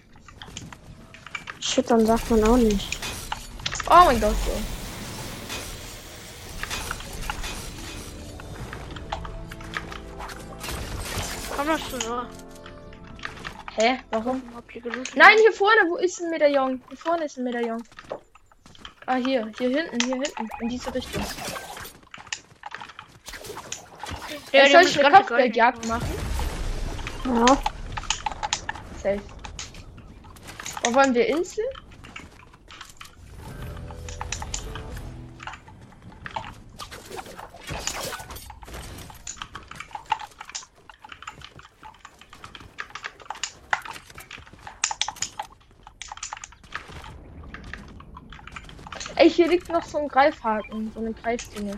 Shit, 1.59 1.89
dann 1.89 2.05
sagt 2.05 2.29
man 2.29 2.43
auch 2.43 2.57
nicht. 2.57 3.00
Oh 3.93 4.05
mein 4.05 4.21
Gott, 4.21 4.35
Bro. 4.45 4.53
Komm 11.57 11.67
das 11.67 11.89
zu 11.89 11.99
so. 11.99 12.21
Hä? 13.75 13.99
Warum? 14.11 14.41
Habt 14.55 14.73
ihr 14.75 14.81
gelootet? 14.81 15.17
Nein, 15.17 15.37
hier 15.39 15.51
vorne, 15.51 15.81
wo 15.89 15.97
ist 15.97 16.21
ein 16.21 16.29
Medaillon? 16.29 16.81
Hier 16.87 16.97
vorne 16.97 17.25
ist 17.25 17.37
ein 17.37 17.43
Medaillon. 17.43 17.83
Ah, 19.07 19.15
hier, 19.15 19.51
hier 19.57 19.69
hinten, 19.69 19.99
hier 20.05 20.15
hinten, 20.15 20.49
in 20.61 20.69
diese 20.69 20.93
Richtung. 20.93 21.25
Ja, 24.53 24.69
soll 24.69 24.83
ich 24.83 25.05
eine 25.05 25.17
Kopfgeldjagd 25.17 25.85
machen? 25.89 26.15
Ja. 27.25 27.57
Safe. 29.03 29.21
Wo 30.83 30.93
wollen 30.93 31.13
wir 31.13 31.27
Insel? 31.27 31.65
Noch 49.71 49.83
so 49.83 49.97
ein 49.97 50.07
Greifhaken, 50.07 50.91
so 50.93 50.99
eine 50.99 51.13
Greifdinge. 51.13 51.73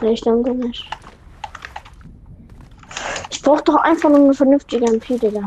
Nee, 0.00 0.12
ich 0.12 0.20
denke 0.22 0.52
nicht. 0.54 0.88
Ich 3.30 3.42
brauch 3.42 3.60
doch 3.62 3.76
einfach 3.76 4.08
nur 4.08 4.18
eine 4.20 4.34
vernünftige 4.34 4.86
MP, 4.86 5.18
Digga. 5.18 5.46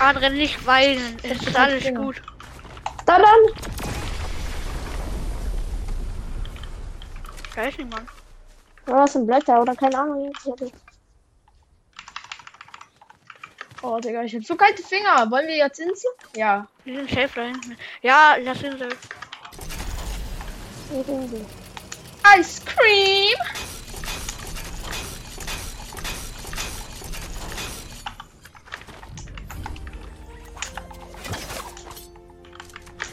Adrian, 0.00 0.34
nicht 0.34 0.66
weinen. 0.66 1.16
Es 1.22 1.40
ist 1.46 1.56
alles 1.56 1.82
Finger. 1.84 2.00
gut. 2.00 2.22
Da 3.06 3.18
dann! 3.18 3.70
Da 7.54 7.62
ist 7.62 7.78
niemand. 7.78 8.08
Ja, 8.86 8.96
das 9.02 9.12
sind 9.12 9.26
Blätter 9.26 9.62
oder 9.62 9.74
keine 9.74 9.98
Ahnung. 9.98 10.30
ich 10.36 10.50
hab 10.50 10.60
jetzt- 10.60 10.74
Oh, 13.86 13.98
Digga, 14.00 14.22
ich 14.22 14.34
hab 14.34 14.42
so 14.42 14.56
kalte 14.56 14.82
Finger. 14.82 15.30
Wollen 15.30 15.46
wir 15.46 15.56
jetzt 15.56 15.78
Insel? 15.78 16.10
Ja. 16.34 16.66
Die 16.86 16.96
sind 16.96 17.10
safe 17.10 17.42
hinten. 17.42 17.76
Ja, 18.00 18.34
das 18.42 18.58
sind 18.58 18.78
sie. 18.78 18.88
Ice 22.38 22.62
Cream! 22.64 23.36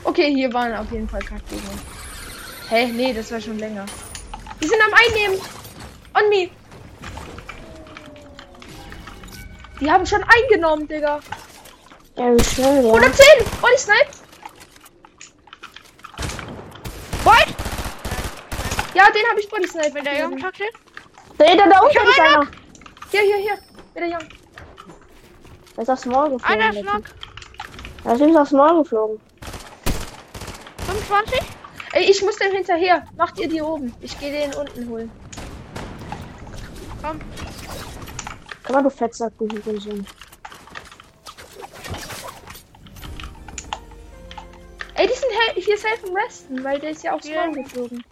Okay, 0.06 0.34
hier 0.34 0.54
waren 0.54 0.74
auf 0.75 0.90
jeden 0.90 1.10
Fall 1.10 1.22
Kackgegner. 1.22 1.70
Hä? 2.70 2.88
Nee, 2.94 3.12
das 3.12 3.30
war 3.30 3.42
schon 3.42 3.60
länger. 3.60 3.86
Die 4.62 4.68
sind 4.68 4.82
am 4.82 4.94
Einnehmen! 4.94 5.38
On 6.13 6.30
me! 6.30 6.50
Die 9.82 9.92
haben 9.92 10.06
schon 10.06 10.24
eingenommen, 10.24 10.88
Digga. 10.88 11.20
Ja, 12.16 12.38
wie 12.38 12.44
schnell, 12.44 12.86
ja. 12.86 12.94
110! 12.94 13.26
Oh, 13.62 13.68
die 13.74 13.80
snipe! 13.80 14.12
What? 17.24 17.48
Ja, 18.94 19.10
den 19.10 19.28
habe 19.30 19.40
ich 19.40 19.50
Body 19.50 19.68
Snipe. 19.68 19.94
Wenn 19.94 20.04
der 20.04 20.20
Junge 20.20 20.40
taktet? 20.40 20.70
Nee, 21.40 21.58
da, 21.58 21.68
da 21.68 21.80
unten 21.80 22.08
ist 22.08 22.20
einer. 22.20 22.48
Hier, 23.10 23.22
hier, 23.22 23.38
hier. 23.38 23.58
Wieder 23.96 24.18
Young. 24.18 24.30
Der 25.76 25.84
ist 25.84 25.90
aufs 25.90 26.06
Maul 26.06 26.30
geflogen. 26.32 26.62
Einer 26.62 26.78
ist 26.78 26.86
noch. 26.86 27.00
Der 28.06 28.28
ist 28.28 28.38
aufs 28.38 28.52
Maul 28.52 28.84
geflogen. 28.84 29.20
25? 30.86 31.42
Ey, 31.94 32.04
ich 32.04 32.22
muss 32.22 32.36
dem 32.36 32.52
hinterher. 32.52 33.06
Macht 33.18 33.40
ihr 33.40 33.48
die 33.48 33.62
oben. 33.62 33.94
Ich 34.02 34.20
gehe 34.20 34.32
den 34.32 34.54
unten 34.54 34.90
holen. 34.90 35.12
Komm. 37.02 37.20
Mal, 38.72 38.84
du 38.84 38.90
Fettsack, 38.90 39.34
du 39.38 39.50
Hurensohn. 39.50 40.06
Ey, 44.96 45.08
die 45.08 45.13
sind 45.13 45.32
he- 45.56 45.62
hier 45.62 45.78
safe 45.78 46.08
im 46.08 46.16
Resten, 46.16 46.63
weil 46.63 46.80
der 46.80 46.92
ist 46.92 47.04
ja 47.04 47.13
aufs 47.13 47.28
Ja. 47.28 47.48
Maul 47.48 47.63
geflogen. 47.63 48.04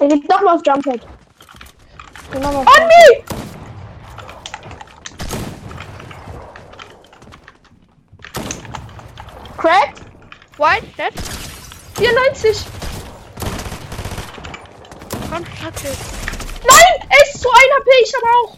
Er 0.00 0.08
geht 0.08 0.30
doch 0.30 0.40
mal 0.42 0.54
auf 0.54 0.62
auf 2.56 2.66
On 2.66 2.86
me! 2.86 3.24
Crack? 9.56 9.94
White, 10.58 10.86
dead. 10.96 11.12
94! 11.96 12.73
Komm, 15.34 15.44
taktet. 15.60 15.96
Nein! 16.64 17.08
Er 17.08 17.22
ist 17.26 17.40
zu 17.40 17.48
1 17.50 17.58
HP, 17.76 17.90
ich 18.04 18.12
aber 18.16 18.30
auch! 18.38 18.56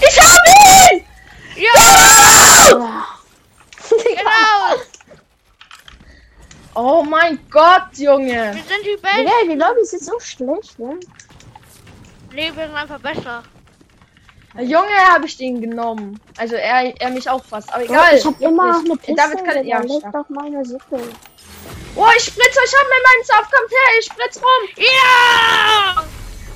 Ich 0.00 0.20
hab 0.20 0.92
ihn! 0.92 1.04
Ja! 1.56 2.76
Ja. 2.78 3.04
Genau! 4.16 4.80
Oh 6.74 7.04
mein 7.04 7.38
Gott, 7.50 7.86
Junge! 7.96 8.52
Wir 8.54 8.62
sind 8.64 8.84
die 8.84 8.96
Besten. 9.00 9.18
Digga, 9.18 9.30
die 9.44 9.54
Lobby 9.54 9.80
ist 9.82 9.92
jetzt 9.92 10.06
so 10.06 10.18
schlecht, 10.18 10.76
ne? 10.80 10.98
Nee, 12.32 12.50
wir 12.52 12.66
sind 12.66 12.74
einfach 12.74 12.98
besser. 12.98 13.44
Junge, 14.58 14.96
habe 15.12 15.26
ich 15.26 15.36
den 15.36 15.60
genommen. 15.60 16.18
Also 16.36 16.56
er, 16.56 17.00
er 17.00 17.10
mich 17.10 17.30
auch 17.30 17.44
fast, 17.44 17.72
aber 17.72 17.84
egal. 17.84 18.16
Ich 18.16 18.24
hab 18.24 18.40
immer 18.40 18.72
noch 18.72 18.82
Ich- 18.82 18.90
eine 18.90 18.96
Piste. 18.96 19.14
David 19.14 19.44
kann, 19.44 19.64
ja, 19.66 19.78
leg 19.82 19.98
stark. 20.00 20.12
doch 20.12 20.28
meine 20.30 20.64
Sippe. 20.64 21.00
Oh, 21.96 22.08
ich 22.16 22.24
spritze 22.24 22.58
euch 22.58 22.74
an 22.80 22.86
mit 22.88 23.02
meinem 23.06 23.24
Saft, 23.24 23.52
kommt 23.52 23.70
her, 23.70 23.98
ich 23.98 24.06
spritz 24.06 24.36
rum. 24.36 24.62
Ja! 24.76 26.04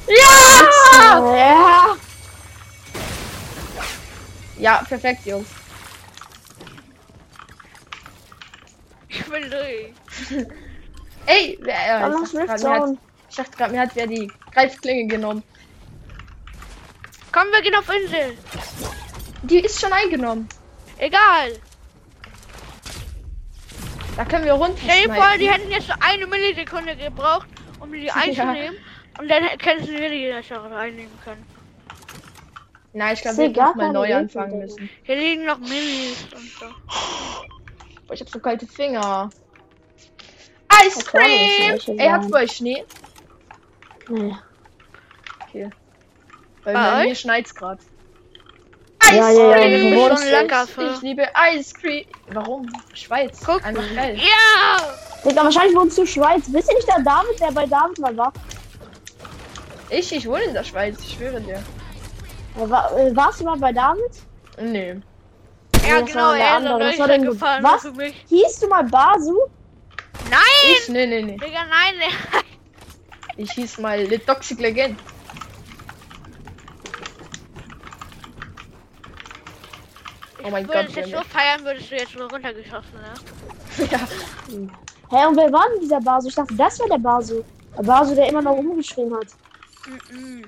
Ja! 0.09 1.37
Ja. 1.37 1.97
Ja, 4.59 4.83
perfekt, 4.89 5.25
Jungs. 5.27 5.49
Ich 9.09 9.25
bin 9.25 9.51
durch. 9.51 9.93
Ey, 11.27 11.59
wer, 11.61 11.75
äh, 11.75 12.11
ich 12.25 12.33
dachte 12.33 12.47
grad, 12.47 12.65
hat, 12.65 12.99
ich 13.31 13.37
dachte 13.37 13.57
gerade, 13.57 13.73
mir 13.73 13.81
hat 13.81 13.91
wer 13.95 14.07
die 14.07 14.33
Greifklinge 14.53 15.07
genommen. 15.07 15.43
Komm, 17.31 17.49
wir 17.53 17.63
gehen 17.63 17.75
auf 17.75 17.89
Insel. 17.89 18.37
Die 19.43 19.61
ist 19.61 19.81
schon 19.81 19.93
eingenommen. 19.93 20.49
Egal. 20.99 21.61
Da 24.19 24.25
können 24.25 24.45
wir 24.47 24.55
runter. 24.55 24.77
Stell 24.83 25.07
dir 25.07 25.15
vor, 25.15 25.39
die 25.39 25.49
hätten 25.49 25.71
jetzt 25.71 25.87
so 25.87 25.93
eine 26.01 26.27
Millisekunde 26.27 26.97
gebraucht, 26.97 27.47
um 27.79 27.93
die 27.93 28.11
einzunehmen. 28.11 28.77
Und 29.17 29.29
dann 29.29 29.45
hätten 29.45 29.87
wir 29.87 30.11
die 30.11 30.53
auch 30.53 30.73
einnehmen 30.73 31.17
können. 31.25 31.47
Nein, 32.93 33.15
ich 33.15 33.23
glaube, 33.23 33.37
wir 33.39 33.53
gar 33.53 33.77
müssen 33.77 33.79
mal 33.79 33.93
neu 33.93 34.13
anfangen 34.17 34.59
müssen. 34.59 34.91
Hier 35.05 35.15
liegen 35.15 35.45
noch 35.45 35.59
Millis 35.61 36.27
und 36.35 36.51
so. 36.51 36.67
Boah, 38.09 38.15
ich 38.15 38.21
hab 38.21 38.29
so 38.29 38.41
kalte 38.41 38.67
Finger. 38.67 39.31
Ice 40.85 41.05
Cream! 41.05 41.99
Ey, 41.99 42.09
hat's 42.09 42.29
bei 42.29 42.43
euch 42.43 42.53
Schnee? 42.57 42.85
Nee. 44.09 44.35
Okay. 45.47 45.71
Weil 46.65 46.75
Bei 46.75 46.91
bei 46.91 47.05
mir 47.05 47.15
schneit's 47.15 47.55
grad. 47.55 47.79
Ja, 49.11 49.31
ja, 49.31 49.31
ja, 49.31 49.57
Cream! 49.57 49.97
wohnst 49.97 50.23
schon 50.23 50.31
lecker. 50.31 50.67
Ich 50.95 51.03
liebe 51.03 51.27
Ice 51.55 51.75
Cream. 51.75 52.05
Warum? 52.29 52.69
Schweiz. 52.95 53.41
Guck. 53.45 53.65
Einfach 53.65 53.95
geil. 53.95 54.17
Ja! 54.17 54.95
Digga, 55.25 55.45
wahrscheinlich 55.45 55.77
wohnst 55.77 55.97
du 55.99 56.07
Schweiz. 56.07 56.45
Bist 56.47 56.71
du 56.71 56.75
nicht 56.75 56.89
der 56.89 57.03
David, 57.03 57.41
der 57.41 57.51
bei 57.53 57.67
David 57.67 57.99
mal 57.99 58.17
war? 58.17 58.33
Ich, 59.91 60.13
ich 60.13 60.27
wohne 60.27 60.45
in 60.45 60.55
der 60.55 60.65
Schweiz, 60.65 60.99
ich 61.01 61.15
schwöre 61.15 61.41
dir. 61.41 61.63
Ja, 62.59 62.71
War, 62.71 62.97
äh, 62.97 63.17
warst 63.17 63.41
du 63.41 63.45
mal 63.45 63.57
bei 63.57 63.73
David? 63.73 64.13
Nee. 64.61 65.01
Ja, 65.87 66.01
das 66.01 66.11
genau, 66.11 66.33
er 66.33 66.57
andere, 66.57 66.79
das 66.79 66.99
war 66.99 67.19
gefallen 67.19 67.65
Was? 67.65 67.89
Hieß 68.29 68.61
du 68.61 68.69
mal 68.69 68.85
Basu? 68.85 69.39
Nein! 70.31 70.41
Ich? 70.73 70.89
Nee, 70.89 71.07
nee, 71.07 71.23
nee. 71.23 71.37
Digga, 71.39 71.65
nein, 71.65 71.95
nein. 71.99 72.43
Ich 73.37 73.53
hieß 73.53 73.79
mal 73.79 74.03
Le 74.03 74.25
Toxic 74.25 74.59
Legend. 74.61 74.99
Oh 80.49 80.53
mein 80.53 80.67
Gott, 80.67 80.77
würde 80.77 80.89
es 80.89 80.95
jetzt 80.95 81.11
so 81.11 81.23
feiern, 81.23 81.65
würdest 81.65 81.91
du 81.91 81.97
jetzt 81.97 82.17
nur 82.17 82.31
runtergeschossen, 82.31 82.95
ne? 83.01 83.87
ja. 83.91 83.99
Hä, 85.11 85.27
und 85.27 85.37
wer 85.37 85.53
war 85.53 85.67
denn 85.73 85.81
dieser 85.81 86.01
Basu? 86.01 86.29
Ich 86.29 86.35
dachte, 86.35 86.55
das 86.55 86.79
war 86.81 86.89
der 86.89 86.99
Basu. 86.99 87.43
Der 87.77 87.83
Basu, 87.83 88.15
der 88.15 88.29
immer 88.29 88.43
noch 88.43 88.53
rumgeschrien 88.53 89.15
hat. 89.15 89.27
Mhm. 90.11 90.45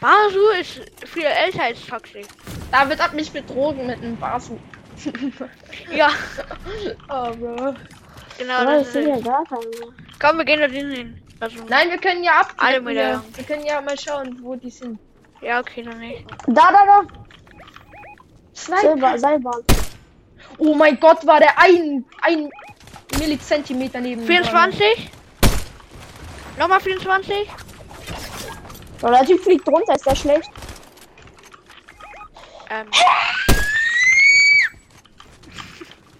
Basu 0.00 0.50
ist 0.60 0.82
viel 1.08 1.24
älter 1.24 1.64
als 1.64 1.84
Toxic. 1.86 2.26
David 2.70 3.02
hat 3.02 3.14
mich 3.14 3.32
betrogen 3.32 3.86
mit 3.86 3.98
einem 4.02 4.16
Basu. 4.16 4.58
Ja, 5.92 6.08
oh, 7.10 7.30
Bro. 7.36 7.74
genau. 8.38 8.54
Aber 8.54 8.78
Das 8.78 8.86
ist 8.86 8.92
sehe 8.94 9.08
ja 9.08 9.20
gar 9.20 9.44
keinen 9.44 9.70
mehr. 9.70 9.88
Komm, 10.18 10.38
wir 10.38 10.44
gehen 10.44 10.60
da 10.60 10.66
hin. 10.66 11.22
Also, 11.38 11.64
Nein, 11.68 11.90
wir 11.90 11.98
können 11.98 12.24
ja 12.24 12.40
ab. 12.40 12.54
Alle 12.56 12.76
wir, 12.76 12.80
Medaillen. 12.82 13.20
wir 13.34 13.44
können 13.44 13.64
ja 13.66 13.80
mal 13.82 13.98
schauen, 13.98 14.38
wo 14.42 14.54
die 14.56 14.70
sind. 14.70 14.98
ja, 15.42 15.60
okay, 15.60 15.82
dann 15.82 15.98
nicht. 15.98 16.24
Da, 16.46 16.72
da, 16.72 16.86
da. 16.86 17.02
Sniper. 18.56 18.80
Silber, 18.92 19.18
Seilbahn. 19.18 19.62
Oh 20.58 20.74
mein 20.74 20.98
Gott, 20.98 21.26
war 21.26 21.38
der 21.40 21.58
ein, 21.58 22.04
ein 22.22 22.48
Millizentimeter 23.18 24.00
neben 24.00 24.22
mir. 24.22 24.26
24? 24.26 25.10
Nochmal 26.58 26.80
24? 26.80 27.48
Oh, 29.02 29.08
der 29.08 29.24
Typ 29.26 29.42
fliegt 29.42 29.68
runter, 29.68 29.94
ist 29.94 30.06
der 30.06 30.16
schlecht? 30.16 30.50
Ähm, 32.70 32.86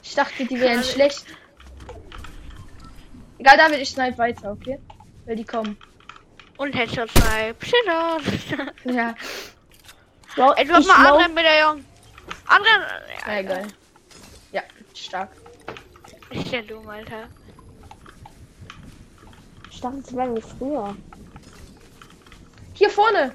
Ich 0.02 0.14
dachte, 0.14 0.44
die 0.44 0.60
wären 0.60 0.82
schlecht. 0.82 1.24
Egal, 3.38 3.56
David, 3.58 3.80
ich 3.80 3.90
snipe 3.90 4.16
weiter, 4.18 4.52
okay? 4.52 4.78
Weil 5.26 5.36
die 5.36 5.44
kommen. 5.44 5.76
und 6.56 6.74
Headshot 6.74 7.10
Snipe. 7.10 7.56
Shit. 7.66 7.76
Ja, 8.84 9.14
Bro, 10.34 10.54
ich 10.58 10.68
mal 10.68 10.78
lauf, 10.82 10.98
anderen 10.98 11.34
Medaillon. 11.34 11.84
Anderen. 12.46 12.82
ja, 13.26 13.38
egal. 13.38 13.66
Ja, 14.52 14.62
stark. 14.94 15.30
Ist 16.30 16.52
ja 16.52 16.62
dumm, 16.62 16.88
Alter. 16.88 17.28
ich 19.70 19.80
dachte, 19.80 20.02
das 20.02 20.16
wäre 20.16 20.36
wie 20.36 20.42
früher. 20.42 20.96
Hier 22.74 22.90
vorne. 22.90 23.34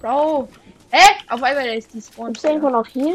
Bro. 0.00 0.48
Hä? 0.90 1.02
Auf 1.28 1.42
einmal 1.42 1.66
ist 1.66 1.92
die 1.92 2.00
Spawn. 2.00 2.32
Gibt's 2.32 2.44
irgendwo 2.44 2.70
noch 2.70 2.86
hier? 2.86 3.14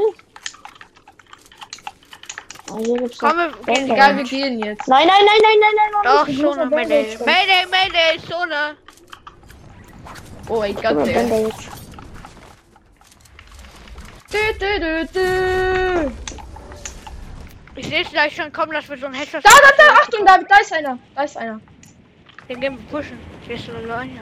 Ah, 2.70 2.78
hier 2.78 2.98
gibt's 2.98 3.18
Komm, 3.18 3.38
wir 3.38 3.78
Egal, 3.78 4.18
wir 4.18 4.24
gehen 4.24 4.60
jetzt. 4.64 4.88
Nein, 4.88 5.08
nein, 5.08 5.26
nein, 5.26 5.42
nein, 5.42 5.58
nein, 5.60 5.72
nein, 5.76 5.92
nein. 5.94 6.04
Doch, 6.04 6.28
ich 6.28 6.42
Bandage 6.42 6.70
Mayday. 6.70 7.18
Mayday, 7.20 7.66
Mayday, 7.70 8.20
Zone. 8.28 8.78
Oh 10.48 10.60
mein 10.60 10.76
Gib 10.76 10.92
mir 10.92 11.52
Dü, 14.62 15.08
dü. 15.14 16.10
Ich 17.76 17.88
sehe 17.88 18.02
es 18.02 18.10
gleich 18.12 18.36
schon 18.36 18.52
kommen, 18.54 18.72
dass 18.74 18.88
wir 18.90 18.98
so 18.98 19.08
ein 19.08 19.14
Headshot 19.14 19.44
Da, 19.44 19.50
da, 19.50 19.72
da, 19.78 19.94
Achtung, 19.94 20.26
David, 20.26 20.52
da 20.52 20.58
ist 20.58 20.72
einer. 20.74 21.00
Da 21.16 21.24
ist 21.24 21.38
einer. 21.38 21.60
Den 22.48 22.62
gehen 22.62 22.78
wir 22.78 22.86
pushen. 23.00 23.18
Stehst 23.44 23.68
du 23.68 23.72
da 23.88 24.02
hier? 24.02 24.22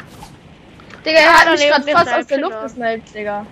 Digga, 1.06 1.20
er 1.20 1.26
Ja, 1.26 1.34
hat 1.40 1.50
mich 1.50 1.68
gerade 1.68 1.92
fast 1.92 2.14
aus 2.14 2.28
der. 2.28 2.38
Luft 2.40 2.62
gesniped, 2.62 3.14
Digga. 3.14 3.46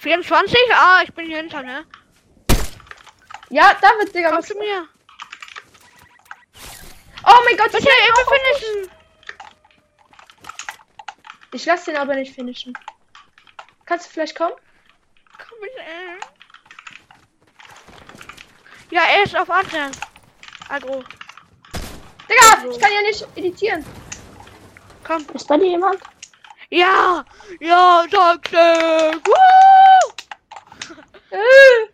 24? 0.00 0.58
Ah, 0.74 1.00
ich 1.04 1.14
bin 1.14 1.26
hier 1.26 1.38
hinter, 1.38 1.62
ne? 1.62 1.84
Ja, 3.50 3.72
David, 3.80 4.14
Digga, 4.14 4.28
Komm 4.30 4.38
was? 4.38 4.46
zu 4.48 4.58
mir. 4.58 4.88
Oh 7.24 7.38
mein 7.46 7.56
Gott, 7.56 7.68
ich, 7.68 7.72
Bitte, 7.72 7.88
immer 8.08 8.36
finishen. 8.36 8.90
ich 11.52 11.64
lass 11.64 11.84
den 11.84 11.96
aber 11.96 12.14
nicht 12.16 12.34
finishen. 12.34 12.74
Kannst 13.92 14.06
du 14.06 14.10
vielleicht 14.12 14.34
kommen? 14.34 14.54
Komm 15.36 15.58
bitte. 15.60 15.82
Ja, 18.90 19.02
er 19.02 19.24
ist 19.24 19.36
auf 19.36 19.50
Adrian. 19.50 19.90
Agro. 20.70 21.04
Digga, 22.26 22.70
ich 22.70 22.80
kann 22.80 22.90
ja 22.90 23.02
nicht 23.02 23.26
editieren. 23.36 23.84
Komm. 25.06 25.26
Ist 25.34 25.46
bei 25.46 25.58
dir 25.58 25.66
jemand? 25.66 26.00
Ja! 26.70 27.22
Ja, 27.60 28.06
Toxic! 28.10 28.54
Woo! 29.26 30.12
Äh. 31.30 31.90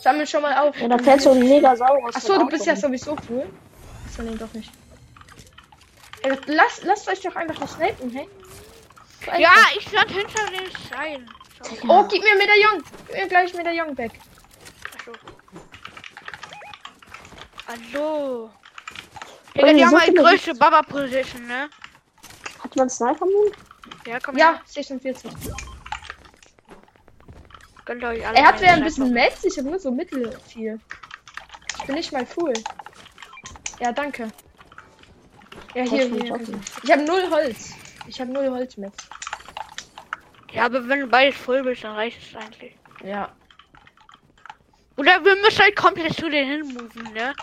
Sammel 0.00 0.26
schon 0.26 0.42
mal 0.42 0.66
auf. 0.66 0.76
Ja, 0.80 0.88
da 0.88 0.98
fährt 0.98 1.20
so 1.20 1.30
ein 1.30 1.48
Megasaurus. 1.48 2.16
Achso, 2.16 2.38
du 2.40 2.46
bist 2.46 2.66
ja 2.66 2.74
sowieso 2.74 3.16
cool. 3.30 3.46
Achso, 4.08 4.22
nee, 4.22 4.34
doch 4.34 4.52
nicht. 4.52 4.72
Ey, 6.24 6.36
lasst, 6.46 6.82
lasst 6.82 7.06
euch 7.06 7.20
doch 7.20 7.36
einfach 7.36 7.60
nicht 7.60 7.72
snipen, 7.72 8.10
hey? 8.10 8.28
Ja, 9.38 9.54
ich 9.76 9.88
stand 9.88 10.10
hinter 10.10 10.46
den 10.50 10.70
Stein. 10.86 11.30
Oh, 11.88 12.04
gib 12.08 12.22
mir 12.22 12.36
Medaillon. 12.36 12.82
Gib 13.06 13.16
mir 13.16 13.28
gleich 13.28 13.54
Medaillon 13.54 13.96
weg. 13.98 14.12
Achso. 14.94 15.12
Oh, 17.98 18.50
Digga, 19.54 19.72
die 19.72 19.84
haben 19.84 20.00
halt 20.00 20.16
größte 20.16 20.54
Baba-Position, 20.54 21.46
ne? 21.46 21.68
Hat 22.62 22.76
man 22.76 22.88
Sniper-Mund? 22.88 23.56
Ja, 24.06 24.18
komm 24.20 24.36
Ja, 24.36 24.52
her. 24.52 24.62
46. 24.66 25.30
Gönnt 27.84 28.04
euch 28.04 28.26
alle. 28.26 28.36
Er 28.36 28.46
hat 28.46 28.54
einen 28.54 28.62
wer 28.62 28.72
ein 28.74 28.84
bisschen 28.84 29.06
Sniper. 29.06 29.28
Metz, 29.28 29.44
ich 29.44 29.58
habe 29.58 29.68
nur 29.68 29.78
so 29.78 29.90
mittel 29.90 30.38
viel. 30.46 30.80
Ich 31.78 31.84
bin 31.84 31.94
nicht 31.96 32.12
mal 32.12 32.26
full. 32.26 32.52
Ja, 33.80 33.92
danke. 33.92 34.30
Ja, 35.74 35.82
hier, 35.82 36.06
hier. 36.06 36.40
Ich 36.82 36.92
habe 36.92 37.02
null 37.02 37.30
Holz. 37.30 37.70
Ich 38.08 38.20
habe 38.20 38.32
null 38.32 38.48
Holz 38.50 38.76
mit. 38.76 38.92
Ja, 40.52 40.66
aber 40.66 40.88
wenn 40.88 41.00
du 41.00 41.06
beides 41.06 41.36
voll 41.36 41.62
bist, 41.62 41.84
dann 41.84 41.94
reicht 41.94 42.18
es 42.22 42.36
eigentlich. 42.36 42.76
Ja. 43.04 43.30
Oder 44.96 45.22
wir 45.24 45.36
müssen 45.36 45.58
halt 45.60 45.76
komplett 45.76 46.14
zu 46.14 46.30
den 46.30 46.48
hinmoven, 46.48 47.12
ne? 47.12 47.34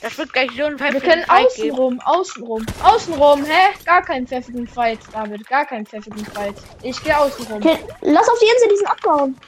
Das 0.00 0.16
wird 0.18 0.32
gleich 0.32 0.50
so 0.50 0.64
ein 0.64 0.78
Wir 0.78 0.78
pfeffigen 0.78 1.10
können 1.10 1.30
außenrum, 1.30 2.00
außenrum, 2.00 2.66
außenrum, 2.82 3.44
hä? 3.44 3.74
Gar 3.84 4.02
keinen 4.02 4.26
pfeffigen 4.26 4.66
Fight, 4.66 4.98
David. 5.12 5.46
Gar 5.48 5.66
keinen 5.66 5.86
pfeffigen 5.86 6.24
Fight. 6.26 6.54
Ich 6.82 7.02
gehe 7.02 7.16
außenrum. 7.16 7.56
Okay, 7.56 7.78
lass 8.02 8.28
auf 8.28 8.38
die 8.38 8.46
Insel 8.46 8.68
diesen 8.68 8.86
abbauen. 8.86 9.38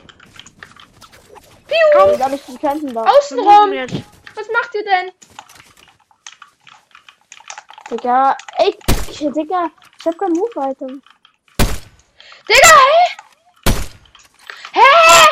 Piu! 1.66 2.10
Ich 2.10 2.16
glaube, 2.16 2.34
ich 2.34 2.42
die 2.42 2.56
kämpfen 2.56 2.94
da. 2.94 3.04
Wir 3.04 3.10
Außenrum! 3.10 3.70
Was 4.34 4.48
macht 4.52 4.74
ihr 4.74 4.84
denn? 4.84 5.12
Digga, 7.90 8.36
ey, 8.58 8.76
Digga, 9.32 9.70
ich 10.06 10.12
hab 10.12 10.18
kein 10.18 10.32
Move-Item. 10.32 11.02
Digga, 12.48 12.76
hä? 12.78 13.80
Hä? 14.72 15.26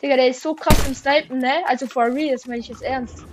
Digga, 0.00 0.16
der 0.16 0.28
ist 0.28 0.40
so 0.40 0.54
krass 0.54 0.86
im 0.86 0.94
Snipen, 0.94 1.38
ne? 1.38 1.66
Also 1.66 1.88
for 1.88 2.04
real, 2.04 2.30
das 2.30 2.46
meine 2.46 2.60
ich 2.60 2.68
jetzt 2.68 2.82
ernst. 2.82 3.24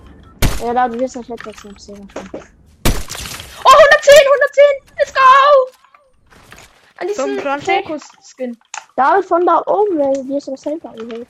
Ja, 0.59 0.73
da 0.73 0.87
du 0.87 0.99
wirst 0.99 1.15
nicht 1.15 1.29
wegwechseln. 1.29 1.75
ich 1.77 1.83
sehe 1.83 1.95
das 1.95 2.11
schon. 2.11 2.29
Oh, 3.63 3.69
110, 3.69 4.13
110! 4.25 4.63
Let's 4.97 5.13
go! 5.13 5.19
An 6.97 7.07
diesem 7.07 7.39
25? 7.39 7.85
Fokus-Skin. 7.85 8.57
David 8.95 9.25
von 9.25 9.45
da 9.45 9.61
oben, 9.67 10.27
dir 10.27 10.37
ist 10.37 10.47
das 10.47 10.65
Helfer 10.65 10.93
gewählt. 10.93 11.27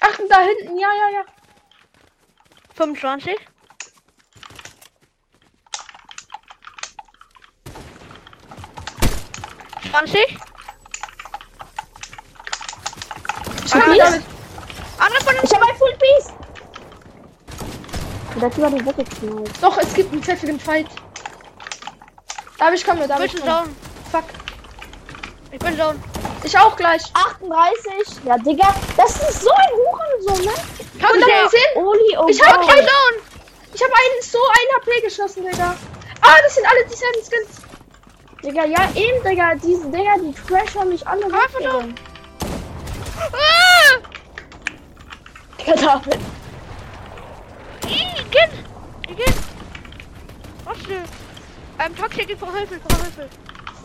Ach, 0.00 0.18
und 0.18 0.30
da 0.30 0.40
hinten, 0.40 0.78
ja, 0.78 0.88
ja, 0.88 1.18
ja. 1.18 1.24
25. 2.76 3.36
Zwanzig. 9.90 10.38
Ich 13.64 13.70
kann 13.72 13.82
Full 13.82 13.98
damit. 13.98 14.22
Von 15.22 15.34
Ich 15.42 15.54
habe 15.54 15.66
ein 15.66 15.76
Full 15.76 15.96
Piece! 15.98 16.32
Der 18.40 18.50
Typ 18.50 18.64
hat 18.64 18.72
ihn 18.72 18.86
weggeknallt. 18.86 19.50
Doch, 19.60 19.76
es 19.78 19.92
gibt 19.94 20.12
einen 20.12 20.22
pfeffigen 20.22 20.58
Fight. 20.58 20.86
David, 22.58 22.78
ich 22.78 22.86
komme. 22.86 23.06
Bist 23.06 23.34
ich 23.34 23.40
komm. 23.40 23.48
down? 23.48 23.76
Fuck. 24.12 24.24
Ich 25.50 25.58
bin 25.58 25.76
down. 25.76 26.02
Ich 26.44 26.56
auch 26.58 26.76
gleich. 26.76 27.02
38! 27.12 28.24
Ja, 28.24 28.38
Digga, 28.38 28.74
das 28.96 29.10
ist 29.28 29.42
so 29.42 29.50
ein 29.50 29.68
Hurensohn, 29.72 30.44
ne? 30.44 30.52
Hab 31.02 31.14
ich 31.14 31.26
ja. 31.26 31.34
110? 31.36 31.60
Oli, 31.76 32.16
oh 32.18 32.28
Ich 32.28 32.40
hab 32.42 32.66
keinen 32.66 32.86
down. 32.86 33.14
Ich 33.74 33.82
habe 33.82 33.92
einen 33.92 34.22
so 34.22 34.38
ein 34.38 34.80
HP 34.80 35.00
geschossen, 35.00 35.44
Digga. 35.44 35.76
Ah, 36.22 36.36
das 36.42 36.54
sind 36.54 36.66
alle 36.66 36.84
dieselben 36.86 37.20
Skins. 37.22 37.59
Digga, 38.42 38.64
ja, 38.64 38.88
eben, 38.94 39.22
Digga, 39.22 39.54
diese 39.54 39.90
Digga, 39.90 40.16
die 40.16 40.32
crashen 40.32 40.88
mich 40.88 41.06
alle 41.06 41.26
weg. 41.26 41.34
Einfach 41.34 41.58
Digga. 41.58 41.84
Ah! 43.32 43.98
Digga, 45.58 45.74
David. 45.74 46.20
Ih, 47.86 48.24
Gehen! 48.30 48.64
Gehen! 49.16 49.34
Was 50.64 50.78
denn? 50.84 51.04
Ähm, 51.78 51.96
Toxic, 51.96 52.30
ich 52.30 52.38
brauche 52.38 52.56
Hilfe, 52.56 52.76
ich 52.76 52.82
brauche 52.82 53.02
Hilfe. 53.02 53.28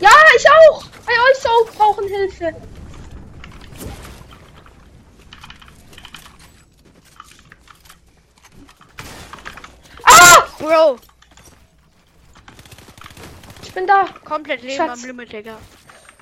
Ja, 0.00 0.10
ich 0.36 0.46
auch. 0.50 0.84
Bei 1.04 1.12
euch 1.12 1.38
so 1.38 1.48
brauchen 1.76 2.08
Hilfe. 2.08 2.54
Ah, 10.04 10.46
Bro, 10.58 10.98
bin 13.76 13.86
da. 13.86 14.06
komplett 14.24 14.62
Leben 14.62 14.76
Schatz. 14.76 15.02
am 15.02 15.06
Limit, 15.08 15.32
Digga. 15.32 15.58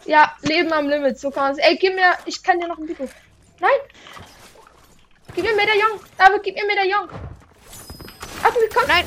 Ja, 0.05 0.33
Leben 0.43 0.73
am 0.73 0.89
Limit, 0.89 1.19
so 1.19 1.31
kann 1.31 1.45
man 1.45 1.53
es. 1.53 1.59
Ey, 1.59 1.77
gib 1.79 1.95
mir, 1.95 2.13
ich 2.27 2.43
kann 2.43 2.61
dir 2.61 2.67
noch 2.69 2.79
ein 2.79 2.87
Pico. 2.87 3.09
Nein. 3.61 3.71
Gib 5.35 5.45
mir 5.45 5.55
Medaillon. 5.55 6.01
David, 6.19 6.43
gib 6.43 6.55
mir 6.57 6.67
Medaillon. 6.67 7.09
Ach, 8.43 8.55
wir 8.55 8.69
kommen. 8.69 8.89
Nein, 8.89 9.07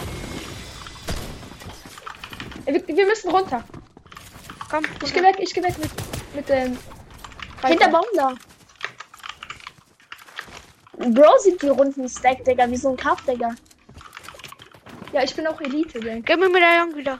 Wir, 2.66 2.88
wir 2.98 3.06
müssen 3.06 3.30
runter. 3.30 3.64
komm. 4.70 4.84
Ich 5.04 5.14
geh 5.14 5.22
weg, 5.22 5.36
ich 5.40 5.54
geh 5.54 5.62
weg 5.64 5.78
mit, 5.78 5.92
mit 6.36 6.50
dem. 6.50 6.78
Hinter 7.66 7.90
Baum 7.90 8.06
da. 8.16 8.34
Bro 10.98 11.38
sieht 11.40 11.62
die 11.62 11.70
runden 11.70 12.10
Stack, 12.10 12.44
Digga, 12.46 12.70
wie 12.70 12.78
so 12.78 12.90
ein 12.90 12.98
Cup, 12.98 13.24
Digga. 13.26 13.52
Ja, 15.14 15.24
ich 15.24 15.36
bin 15.36 15.48
auch 15.48 15.60
Elite, 15.62 16.00
Gang. 16.00 16.24
Gib 16.26 16.40
mir 16.40 16.50
Medaillon 16.50 16.96
wieder. 16.96 17.20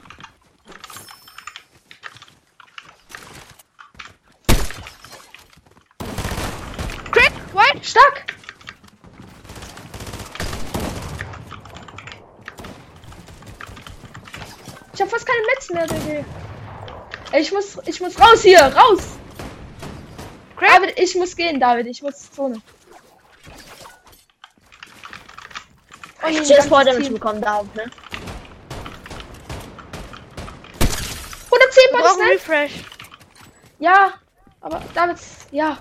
White. 7.74 7.84
Stark. 7.84 8.34
Ich 14.94 15.02
hab 15.02 15.10
fast 15.10 15.26
keine 15.26 15.46
Metz 15.46 15.70
mehr, 15.70 15.86
Digga. 15.86 16.24
Ich 17.38 17.52
muss, 17.52 17.78
ich 17.86 18.00
muss 18.00 18.18
raus 18.18 18.42
hier, 18.42 18.60
raus. 18.60 19.00
Crack. 20.56 20.82
David, 20.82 20.98
ich 20.98 21.14
muss 21.14 21.36
gehen, 21.36 21.60
David, 21.60 21.86
ich 21.86 22.02
muss 22.02 22.32
Zone. 22.32 22.60
Oh, 26.20 26.26
Cheers 26.26 26.48
ganzes 26.48 26.66
vor 26.66 26.84
Team. 26.84 27.14
bekommen, 27.14 27.40
David, 27.40 27.74
ne? 27.76 27.84
110 31.44 31.50
Wir 31.50 31.92
Body 31.92 32.02
brauchen 32.02 32.14
Snipe. 32.16 32.32
Refresh. 32.32 32.72
Ja, 33.78 34.14
aber 34.60 34.82
David, 34.94 35.18
ja. 35.52 35.78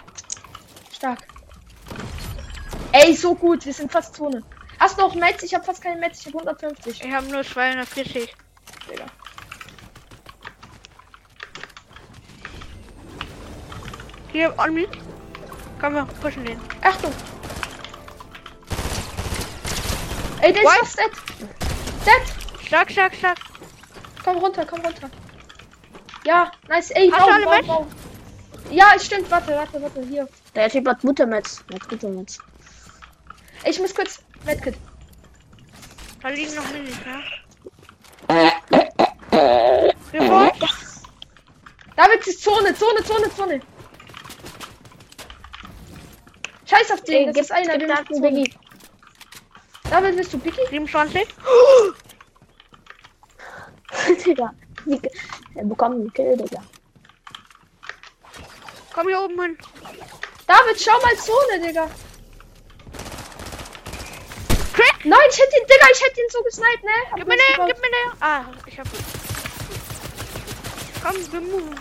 Ey, 3.00 3.14
so 3.16 3.36
gut, 3.36 3.64
wir 3.64 3.74
sind 3.74 3.92
fast 3.92 4.16
Zone. 4.16 4.44
Hast 4.80 4.98
du 4.98 5.04
noch 5.04 5.14
Metz? 5.14 5.44
Ich 5.44 5.54
habe 5.54 5.64
fast 5.64 5.84
keine 5.84 6.00
Metz, 6.00 6.22
ich 6.22 6.34
habe 6.34 6.40
150. 6.40 7.06
Ich 7.06 7.14
habe 7.14 7.28
nur 7.28 7.44
240. 7.44 8.36
Digga. 8.90 9.06
Hier, 14.32 14.54
on 14.58 14.74
me. 14.74 14.88
Komm, 15.80 15.94
wir 15.94 16.06
pushen 16.22 16.44
den. 16.44 16.60
Achtung. 16.82 17.14
Ey, 20.42 20.54
der 20.54 20.64
ist 20.64 20.68
What? 20.68 20.78
fast 20.80 20.98
dead. 20.98 21.12
Dead. 22.04 22.66
Stark, 22.66 22.92
stark, 22.92 23.14
stark. 23.14 23.38
Komm 24.24 24.38
runter, 24.38 24.66
komm 24.66 24.82
runter. 24.82 25.10
Ja, 26.26 26.52
nice. 26.68 26.90
Ey, 26.92 27.12
Hast 27.12 27.22
du 27.22 27.26
Baum, 27.26 27.34
alle 27.34 27.46
Baum, 27.46 27.56
Metz? 27.58 27.68
Baum. 27.68 27.88
Ja, 28.72 29.00
stimmt. 29.00 29.30
Warte, 29.30 29.56
warte, 29.56 29.82
warte. 29.82 30.02
Hier. 30.02 30.28
Der 30.56 30.68
Typ 30.68 30.88
hat 30.88 31.02
gute 31.02 31.28
Metz. 31.28 31.64
Der 31.70 31.80
hat 31.80 31.88
gute 31.88 32.10
Metz. 32.10 32.40
Ey, 32.40 32.57
Ich 33.66 33.80
muss 33.80 33.94
kurz 33.94 34.24
Medkit. 34.46 34.76
Da 36.22 36.30
liegen 36.30 36.56
noch 36.56 36.72
Minis, 36.72 36.96
ne? 37.06 37.24
Report. 40.14 40.56
David 41.96 42.28
ist 42.28 42.44
Zone, 42.44 42.76
Zone, 42.76 43.04
Zone, 43.04 43.36
Zone. 43.36 43.62
Scheiß 46.66 46.92
auf 46.92 47.02
den, 47.02 47.34
das 47.34 47.46
ist 47.46 47.52
einer, 47.52 47.78
der 47.78 47.88
macht. 47.88 48.10
Biggie. 48.10 48.54
David, 49.90 50.18
bist 50.18 50.34
du 50.34 50.38
Biggie? 50.38 50.68
27. 50.70 51.28
Digga. 54.26 54.54
Er 55.56 55.66
bekommt 55.66 55.96
einen 55.96 56.14
Kill, 56.14 56.38
Digga. 56.38 56.62
Komm 58.94 59.08
hier 59.08 59.22
oben 59.22 59.42
hin. 59.42 59.58
David, 60.46 60.82
schau 60.82 61.00
mal 61.02 61.16
Zone, 61.16 61.68
Digga. 61.68 61.90
Crack. 64.78 65.06
Nein, 65.06 65.20
ich 65.32 65.40
hätte 65.40 65.56
ihn, 65.60 65.66
Digga, 65.68 65.88
ich 65.92 66.02
hätte 66.04 66.22
ihn 66.22 66.28
so 66.30 66.44
gesniped, 66.44 66.84
ne? 66.84 66.92
Hab 67.10 67.16
Gib 67.18 67.28
mir 67.28 67.36
gebaut. 67.36 67.68
gib 67.68 67.78
mir 67.82 67.90
den. 67.90 68.22
Ah, 68.22 68.46
ich 68.68 68.78
hab. 68.80 68.88
Komm, 71.02 71.50
move. 71.50 71.76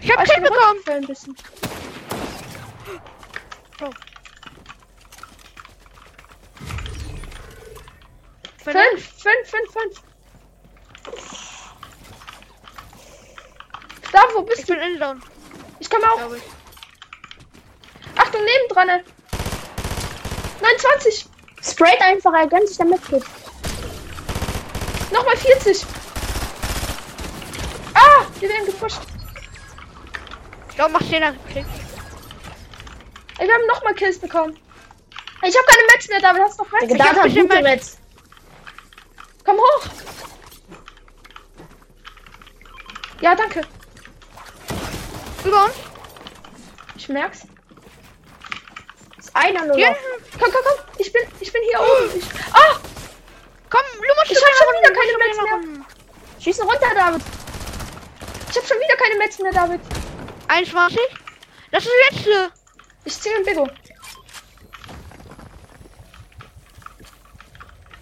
Ich 0.00 0.10
hab 0.16 0.24
ich 0.24 0.30
Kill 0.32 0.42
bin 0.42 0.52
bekommen. 0.52 0.80
Ein 0.88 1.06
bisschen. 1.06 1.36
Bro. 3.78 3.90
Fünf, 8.64 9.22
fünf, 9.22 9.50
fünf, 9.50 9.72
fünf. 9.72 10.02
Da, 14.12 14.22
wo 14.34 14.40
Ich 14.40 14.46
bist 14.48 14.68
du? 14.68 14.74
bin 14.74 14.82
in 14.94 14.98
Zone, 14.98 15.20
Ich 15.80 15.90
komme 15.90 16.10
auch. 16.10 16.32
ich. 16.34 16.42
Achtung, 18.16 18.42
nebendran. 18.44 19.02
Ne? 20.60 20.66
29. 20.68 21.26
Sprayt 21.62 22.00
einfach, 22.00 22.32
er 22.32 22.46
gönnt 22.46 22.68
sich 22.68 22.78
damit 22.78 23.04
Kit. 23.04 23.22
Nochmal 25.12 25.36
40. 25.36 25.84
Ah, 27.94 28.24
wir 28.38 28.48
werden 28.48 28.66
gepusht. 28.66 29.00
Ich 30.68 30.74
glaube, 30.76 30.92
mach 30.92 31.00
10er 31.00 31.32
geklickt. 31.32 31.68
Ey, 33.38 33.46
wir 33.46 33.54
haben 33.54 33.66
nochmal 33.66 33.94
Kills 33.94 34.18
bekommen. 34.18 34.58
Ich 35.42 35.56
habe 35.56 35.66
keine 35.66 35.86
Metz 35.92 36.08
mehr, 36.08 36.20
David, 36.20 36.42
hast 36.42 36.58
du 36.58 36.64
noch? 36.64 36.78
Digga, 36.80 37.04
Ich 37.04 37.10
hab 37.10 37.22
gute 37.22 37.62
Metz. 37.62 37.62
Metz. 37.62 37.98
Komm 39.44 39.56
hoch. 39.56 39.88
Ja, 43.20 43.34
danke. 43.34 43.62
Über 45.44 45.64
uns. 45.64 45.74
Ich 46.96 47.08
merk's. 47.08 47.46
Einer 49.38 49.64
nur 49.66 49.76
noch. 49.76 49.96
Komm, 50.40 50.50
komm, 50.52 50.62
komm. 50.64 50.84
Ich 50.98 51.12
bin, 51.12 51.22
ich 51.40 51.52
bin 51.52 51.62
hier 51.62 51.80
oben. 51.80 52.18
Ich, 52.18 52.24
ah, 52.52 52.76
Komm, 53.70 53.82
du 53.94 54.14
musst 54.16 54.30
Ich 54.30 54.38
hab 54.42 54.54
schon 54.54 54.74
wieder 54.80 54.92
keine 54.92 55.18
Metz 55.18 55.36
mehr. 55.42 55.54
unten. 55.54 55.86
Schieß 56.42 56.58
ihn 56.58 56.64
runter, 56.64 56.94
David. 56.94 57.22
ich 58.50 58.56
habe 58.56 58.66
schon 58.66 58.78
wieder 58.78 58.96
keine 58.96 59.16
Metz 59.16 59.38
mehr, 59.38 59.52
David. 59.52 59.80
21. 60.48 60.98
Das 61.70 61.84
ist 61.84 61.92
das 62.10 62.16
letzte. 62.24 62.52
Ich 63.04 63.20
ziehe 63.20 63.36
ein 63.36 63.44
Bigo. 63.44 63.68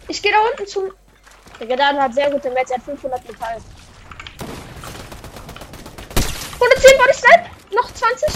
Ich 0.08 0.22
gehe 0.22 0.32
da 0.32 0.38
unten 0.40 0.66
zum. 0.66 0.92
Digga, 1.60 1.76
David 1.76 2.00
hat 2.00 2.14
sehr 2.14 2.30
gute 2.30 2.50
Metz. 2.50 2.70
Er 2.70 2.76
hat 2.78 2.84
500 2.84 3.28
Metall. 3.28 3.56
110 6.54 6.98
Body 6.98 7.12
Snipe. 7.14 7.50
noch 7.74 7.92
20. 7.92 8.28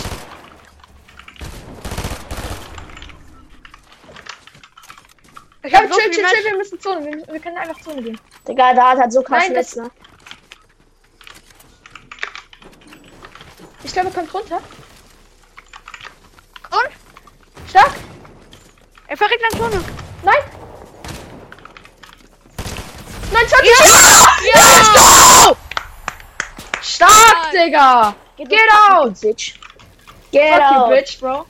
Ich 5.63 5.73
Ja, 5.73 5.79
hab 5.79 5.80
so 5.80 5.80
chill, 5.99 6.11
chill, 6.11 6.25
chill, 6.27 6.45
wir 6.45 6.57
müssen 6.57 6.81
Zone. 6.81 7.05
Wir, 7.05 7.27
wir 7.33 7.41
können 7.41 7.59
einfach 7.59 7.81
Zone 7.81 8.03
gehen. 8.03 8.21
Digga, 8.47 8.75
da 8.75 8.97
hat 8.97 9.13
so 9.13 9.23
krass 9.23 9.45
Nein, 9.45 9.55
das- 9.55 9.77
Netz, 9.77 9.85
ne? 9.87 9.91
Ich 13.83 13.93
glaube, 13.93 14.09
er 14.09 14.15
kommt 14.15 14.33
runter. 14.35 14.57
Und? 16.71 17.69
Stark. 17.69 17.91
Er 19.09 19.17
verreckt 19.17 19.43
an 19.53 19.59
Zone. 19.59 19.85
Nein. 20.23 20.37
29. 23.33 23.69
Ja! 24.55 25.57
Stark, 26.83 27.51
Digga. 27.53 28.15
Get 28.37 28.53
out. 28.91 29.15
Bitch. 29.21 29.55
Get 30.33 30.53
Fuck 30.55 30.61
you, 30.71 30.77
out. 30.77 30.91
bitch, 30.93 31.21
bro. 31.21 31.47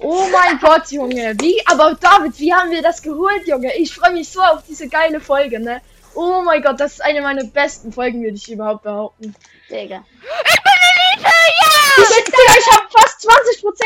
Oh 0.00 0.26
mein 0.32 0.58
Gott, 0.60 0.90
Junge. 0.90 1.34
Wie, 1.40 1.60
aber 1.66 1.94
David, 2.00 2.38
wie 2.38 2.52
haben 2.52 2.70
wir 2.70 2.82
das 2.82 3.02
geholt, 3.02 3.46
Junge? 3.46 3.74
Ich 3.76 3.94
freue 3.94 4.12
mich 4.12 4.28
so 4.28 4.40
auf 4.40 4.60
diese 4.68 4.88
geile 4.88 5.20
Folge, 5.20 5.58
ne? 5.60 5.80
Oh 6.14 6.40
mein 6.42 6.62
Gott, 6.62 6.80
das 6.80 6.94
ist 6.94 7.02
eine 7.04 7.20
meiner 7.20 7.44
besten 7.44 7.92
Folgen, 7.92 8.22
würde 8.22 8.36
ich 8.36 8.50
überhaupt 8.50 8.82
behaupten. 8.82 9.34
Digga. 9.70 10.04
Ich 10.20 10.62
bin 10.62 10.72
Elite, 11.22 11.30
Ich, 11.96 12.16
ja! 12.16 12.22
Digga, 12.24 12.58
ich 12.58 12.72
habe 12.72 12.86
fast 12.90 13.28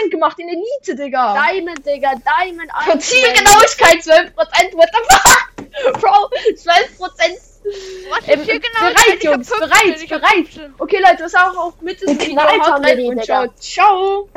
20% 0.05 0.11
gemacht 0.11 0.39
in 0.39 0.49
Elite, 0.49 0.95
Digga. 0.95 1.35
Diamond, 1.35 1.85
Digga. 1.85 2.13
Diamond 2.15 2.71
Von 2.85 2.93
1. 2.95 3.09
Zielgenauigkeit 3.09 3.99
12%, 3.99 4.33
what 4.77 4.89
the 4.93 5.15
fuck? 5.15 5.49
Bro, 6.01 6.31
12%. 6.55 7.39
Was 8.11 8.29
Ähm, 8.29 8.45
genau? 8.45 8.61
bereit, 8.81 9.17
Ich 9.19 9.23
Jungs, 9.23 9.49
15, 9.49 9.59
bereit, 9.69 10.03
ich 10.03 10.09
bereit. 10.09 10.33
15. 10.49 10.75
Okay, 10.79 10.99
Leute, 11.01 11.17
das 11.23 11.33
war 11.35 11.57
auch 11.59 11.73
mit 11.81 12.01
diesem 12.01 12.19
Video. 12.21 12.35
Geknallt 12.35 12.61
Haut 12.63 12.73
haben 12.73 12.85
wir 12.85 12.97
die, 12.97 13.05
und 13.05 13.21
Digga. 13.23 13.25
ciao. 13.25 13.49
Ciao. 13.59 14.29